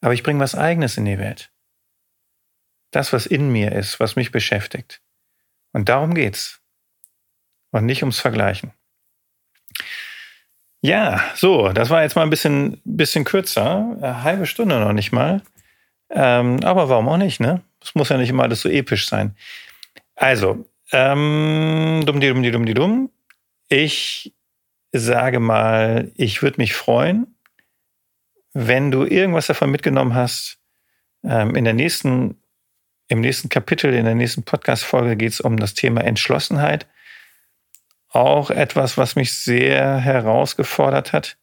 Aber 0.00 0.14
ich 0.14 0.22
bringe 0.22 0.40
was 0.40 0.54
Eigenes 0.54 0.96
in 0.96 1.04
die 1.04 1.18
Welt. 1.18 1.52
Das, 2.92 3.12
was 3.12 3.26
in 3.26 3.50
mir 3.50 3.72
ist, 3.72 3.98
was 3.98 4.16
mich 4.16 4.30
beschäftigt. 4.30 5.02
Und 5.72 5.88
darum 5.88 6.14
geht's. 6.14 6.60
Und 7.72 7.86
nicht 7.86 8.02
ums 8.02 8.20
Vergleichen. 8.20 8.72
Ja, 10.82 11.20
so, 11.34 11.70
das 11.72 11.90
war 11.90 12.02
jetzt 12.02 12.16
mal 12.16 12.22
ein 12.22 12.30
bisschen, 12.30 12.80
bisschen 12.84 13.24
kürzer. 13.24 13.96
Eine 14.00 14.22
halbe 14.22 14.46
Stunde 14.46 14.80
noch 14.80 14.92
nicht 14.92 15.12
mal. 15.12 15.42
Ähm, 16.10 16.60
aber 16.64 16.88
warum 16.88 17.08
auch 17.08 17.18
nicht, 17.18 17.38
ne? 17.40 17.62
Es 17.82 17.94
muss 17.94 18.08
ja 18.08 18.16
nicht 18.16 18.30
immer 18.30 18.44
alles 18.44 18.62
so 18.62 18.68
episch 18.68 19.08
sein. 19.08 19.36
Also, 20.16 20.66
ähm, 20.92 22.02
dumm, 22.06 22.20
die, 22.20 22.28
dumm, 22.28 22.42
die, 22.42 22.50
dumm, 22.50 22.66
die, 22.66 22.74
dumm. 22.74 23.10
Ich 23.68 24.34
sage 24.92 25.38
mal, 25.38 26.10
ich 26.16 26.42
würde 26.42 26.58
mich 26.58 26.74
freuen, 26.74 27.36
wenn 28.52 28.90
du 28.90 29.04
irgendwas 29.04 29.46
davon 29.46 29.70
mitgenommen 29.70 30.14
hast. 30.14 30.58
Ähm, 31.22 31.54
in 31.54 31.64
der 31.64 31.74
nächsten, 31.74 32.42
im 33.08 33.20
nächsten 33.20 33.50
Kapitel, 33.50 33.92
in 33.94 34.06
der 34.06 34.14
nächsten 34.14 34.42
Podcast-Folge 34.42 35.16
geht 35.16 35.32
es 35.32 35.40
um 35.40 35.58
das 35.58 35.74
Thema 35.74 36.00
Entschlossenheit 36.02 36.86
auch 38.10 38.50
etwas, 38.50 38.98
was 38.98 39.16
mich 39.16 39.34
sehr 39.34 39.98
herausgefordert 39.98 41.12
hat, 41.12 41.38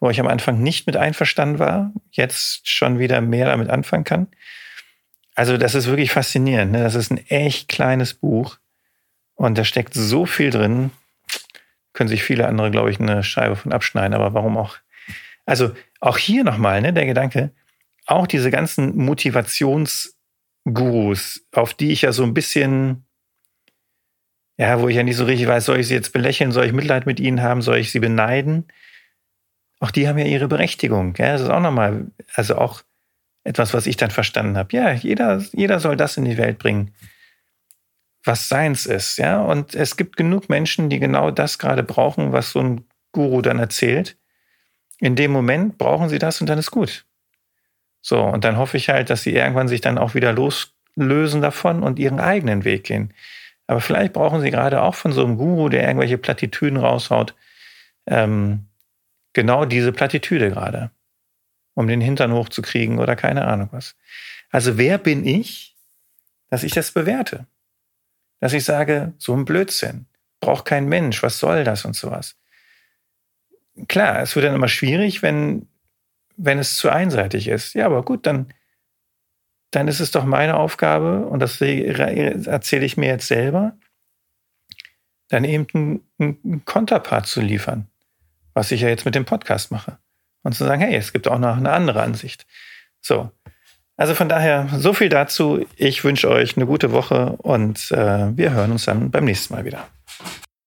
wo 0.00 0.10
ich 0.10 0.20
am 0.20 0.28
Anfang 0.28 0.62
nicht 0.62 0.86
mit 0.86 0.96
einverstanden 0.96 1.58
war, 1.58 1.92
jetzt 2.10 2.68
schon 2.68 2.98
wieder 2.98 3.20
mehr 3.20 3.46
damit 3.46 3.68
anfangen 3.68 4.04
kann. 4.04 4.28
Also 5.34 5.56
das 5.56 5.74
ist 5.74 5.86
wirklich 5.86 6.12
faszinierend. 6.12 6.72
Ne? 6.72 6.82
Das 6.82 6.94
ist 6.94 7.10
ein 7.10 7.26
echt 7.28 7.68
kleines 7.68 8.14
Buch 8.14 8.58
und 9.34 9.58
da 9.58 9.64
steckt 9.64 9.94
so 9.94 10.26
viel 10.26 10.50
drin. 10.50 10.90
Können 11.92 12.08
sich 12.08 12.22
viele 12.22 12.46
andere, 12.46 12.70
glaube 12.70 12.90
ich, 12.90 13.00
eine 13.00 13.22
Scheibe 13.22 13.56
von 13.56 13.72
abschneiden, 13.72 14.14
aber 14.14 14.34
warum 14.34 14.56
auch? 14.56 14.76
Also 15.44 15.72
auch 16.00 16.18
hier 16.18 16.44
nochmal 16.44 16.80
ne, 16.80 16.92
der 16.92 17.06
Gedanke, 17.06 17.50
auch 18.06 18.26
diese 18.26 18.50
ganzen 18.50 18.96
Motivationsgurus, 18.96 21.42
auf 21.52 21.74
die 21.74 21.92
ich 21.92 22.02
ja 22.02 22.12
so 22.12 22.22
ein 22.22 22.34
bisschen 22.34 23.04
ja, 24.58 24.80
wo 24.80 24.88
ich 24.88 24.96
ja 24.96 25.02
nicht 25.02 25.16
so 25.16 25.24
richtig 25.24 25.48
weiß, 25.48 25.64
soll 25.64 25.80
ich 25.80 25.88
sie 25.88 25.94
jetzt 25.94 26.12
belächeln, 26.12 26.52
soll 26.52 26.66
ich 26.66 26.72
Mitleid 26.72 27.06
mit 27.06 27.20
ihnen 27.20 27.42
haben, 27.42 27.62
soll 27.62 27.78
ich 27.78 27.90
sie 27.90 28.00
beneiden? 28.00 28.66
Auch 29.80 29.90
die 29.90 30.08
haben 30.08 30.18
ja 30.18 30.26
ihre 30.26 30.48
Berechtigung. 30.48 31.14
Ja, 31.16 31.32
das 31.32 31.42
ist 31.42 31.48
auch 31.48 31.60
nochmal, 31.60 32.06
also 32.34 32.56
auch 32.56 32.82
etwas, 33.44 33.74
was 33.74 33.86
ich 33.86 33.96
dann 33.96 34.10
verstanden 34.10 34.56
habe. 34.56 34.76
Ja, 34.76 34.92
jeder, 34.92 35.38
jeder 35.52 35.80
soll 35.80 35.96
das 35.96 36.16
in 36.16 36.24
die 36.24 36.38
Welt 36.38 36.58
bringen, 36.58 36.94
was 38.24 38.48
seins 38.48 38.86
ist. 38.86 39.18
Ja, 39.18 39.42
und 39.42 39.74
es 39.74 39.96
gibt 39.96 40.16
genug 40.16 40.48
Menschen, 40.48 40.88
die 40.88 41.00
genau 41.00 41.30
das 41.30 41.58
gerade 41.58 41.82
brauchen, 41.82 42.32
was 42.32 42.50
so 42.50 42.60
ein 42.60 42.84
Guru 43.12 43.42
dann 43.42 43.58
erzählt. 43.58 44.16
In 44.98 45.16
dem 45.16 45.32
Moment 45.32 45.78
brauchen 45.78 46.08
sie 46.08 46.18
das 46.18 46.40
und 46.40 46.46
dann 46.46 46.58
ist 46.58 46.70
gut. 46.70 47.04
So, 48.00 48.20
und 48.20 48.44
dann 48.44 48.56
hoffe 48.56 48.76
ich 48.76 48.88
halt, 48.88 49.10
dass 49.10 49.22
sie 49.22 49.34
irgendwann 49.34 49.68
sich 49.68 49.80
dann 49.80 49.98
auch 49.98 50.14
wieder 50.14 50.32
loslösen 50.32 51.40
davon 51.40 51.82
und 51.82 51.98
ihren 51.98 52.20
eigenen 52.20 52.64
Weg 52.64 52.84
gehen. 52.84 53.12
Aber 53.72 53.80
vielleicht 53.80 54.12
brauchen 54.12 54.42
Sie 54.42 54.50
gerade 54.50 54.82
auch 54.82 54.94
von 54.94 55.12
so 55.12 55.24
einem 55.24 55.38
Guru, 55.38 55.70
der 55.70 55.84
irgendwelche 55.84 56.18
Plattitüden 56.18 56.76
raushaut, 56.76 57.34
ähm, 58.04 58.66
genau 59.32 59.64
diese 59.64 59.92
Plattitüde 59.92 60.50
gerade, 60.50 60.90
um 61.72 61.88
den 61.88 62.02
Hintern 62.02 62.34
hochzukriegen 62.34 62.98
oder 62.98 63.16
keine 63.16 63.46
Ahnung 63.46 63.70
was. 63.72 63.96
Also 64.50 64.76
wer 64.76 64.98
bin 64.98 65.24
ich, 65.24 65.74
dass 66.50 66.64
ich 66.64 66.72
das 66.72 66.90
bewerte? 66.90 67.46
Dass 68.40 68.52
ich 68.52 68.62
sage, 68.62 69.14
so 69.16 69.34
ein 69.34 69.46
Blödsinn, 69.46 70.04
braucht 70.40 70.66
kein 70.66 70.86
Mensch, 70.86 71.22
was 71.22 71.38
soll 71.38 71.64
das 71.64 71.86
und 71.86 71.96
sowas. 71.96 72.36
Klar, 73.88 74.20
es 74.20 74.36
wird 74.36 74.44
dann 74.44 74.54
immer 74.54 74.68
schwierig, 74.68 75.22
wenn, 75.22 75.66
wenn 76.36 76.58
es 76.58 76.76
zu 76.76 76.90
einseitig 76.90 77.48
ist. 77.48 77.72
Ja, 77.72 77.86
aber 77.86 78.02
gut, 78.02 78.26
dann 78.26 78.52
dann 79.72 79.88
ist 79.88 80.00
es 80.00 80.10
doch 80.10 80.24
meine 80.24 80.56
Aufgabe, 80.56 81.26
und 81.26 81.40
das 81.40 81.60
erzähle 81.60 82.84
ich 82.84 82.96
mir 82.96 83.06
jetzt 83.06 83.26
selber, 83.26 83.76
dann 85.28 85.44
eben 85.44 86.02
einen, 86.18 86.64
Konterpart 86.64 87.26
zu 87.26 87.40
liefern, 87.40 87.88
was 88.54 88.70
ich 88.70 88.82
ja 88.82 88.88
jetzt 88.88 89.06
mit 89.06 89.14
dem 89.14 89.24
Podcast 89.24 89.70
mache. 89.70 89.98
Und 90.42 90.54
zu 90.54 90.64
sagen, 90.64 90.82
hey, 90.82 90.94
es 90.94 91.12
gibt 91.12 91.26
auch 91.26 91.38
noch 91.38 91.56
eine 91.56 91.72
andere 91.72 92.02
Ansicht. 92.02 92.46
So. 93.00 93.30
Also 93.96 94.14
von 94.14 94.28
daher, 94.28 94.68
so 94.76 94.92
viel 94.92 95.08
dazu. 95.08 95.64
Ich 95.76 96.04
wünsche 96.04 96.28
euch 96.28 96.56
eine 96.56 96.66
gute 96.66 96.92
Woche 96.92 97.36
und 97.38 97.90
äh, 97.92 98.36
wir 98.36 98.52
hören 98.52 98.72
uns 98.72 98.84
dann 98.84 99.10
beim 99.10 99.24
nächsten 99.24 99.54
Mal 99.54 99.64
wieder. 99.64 99.88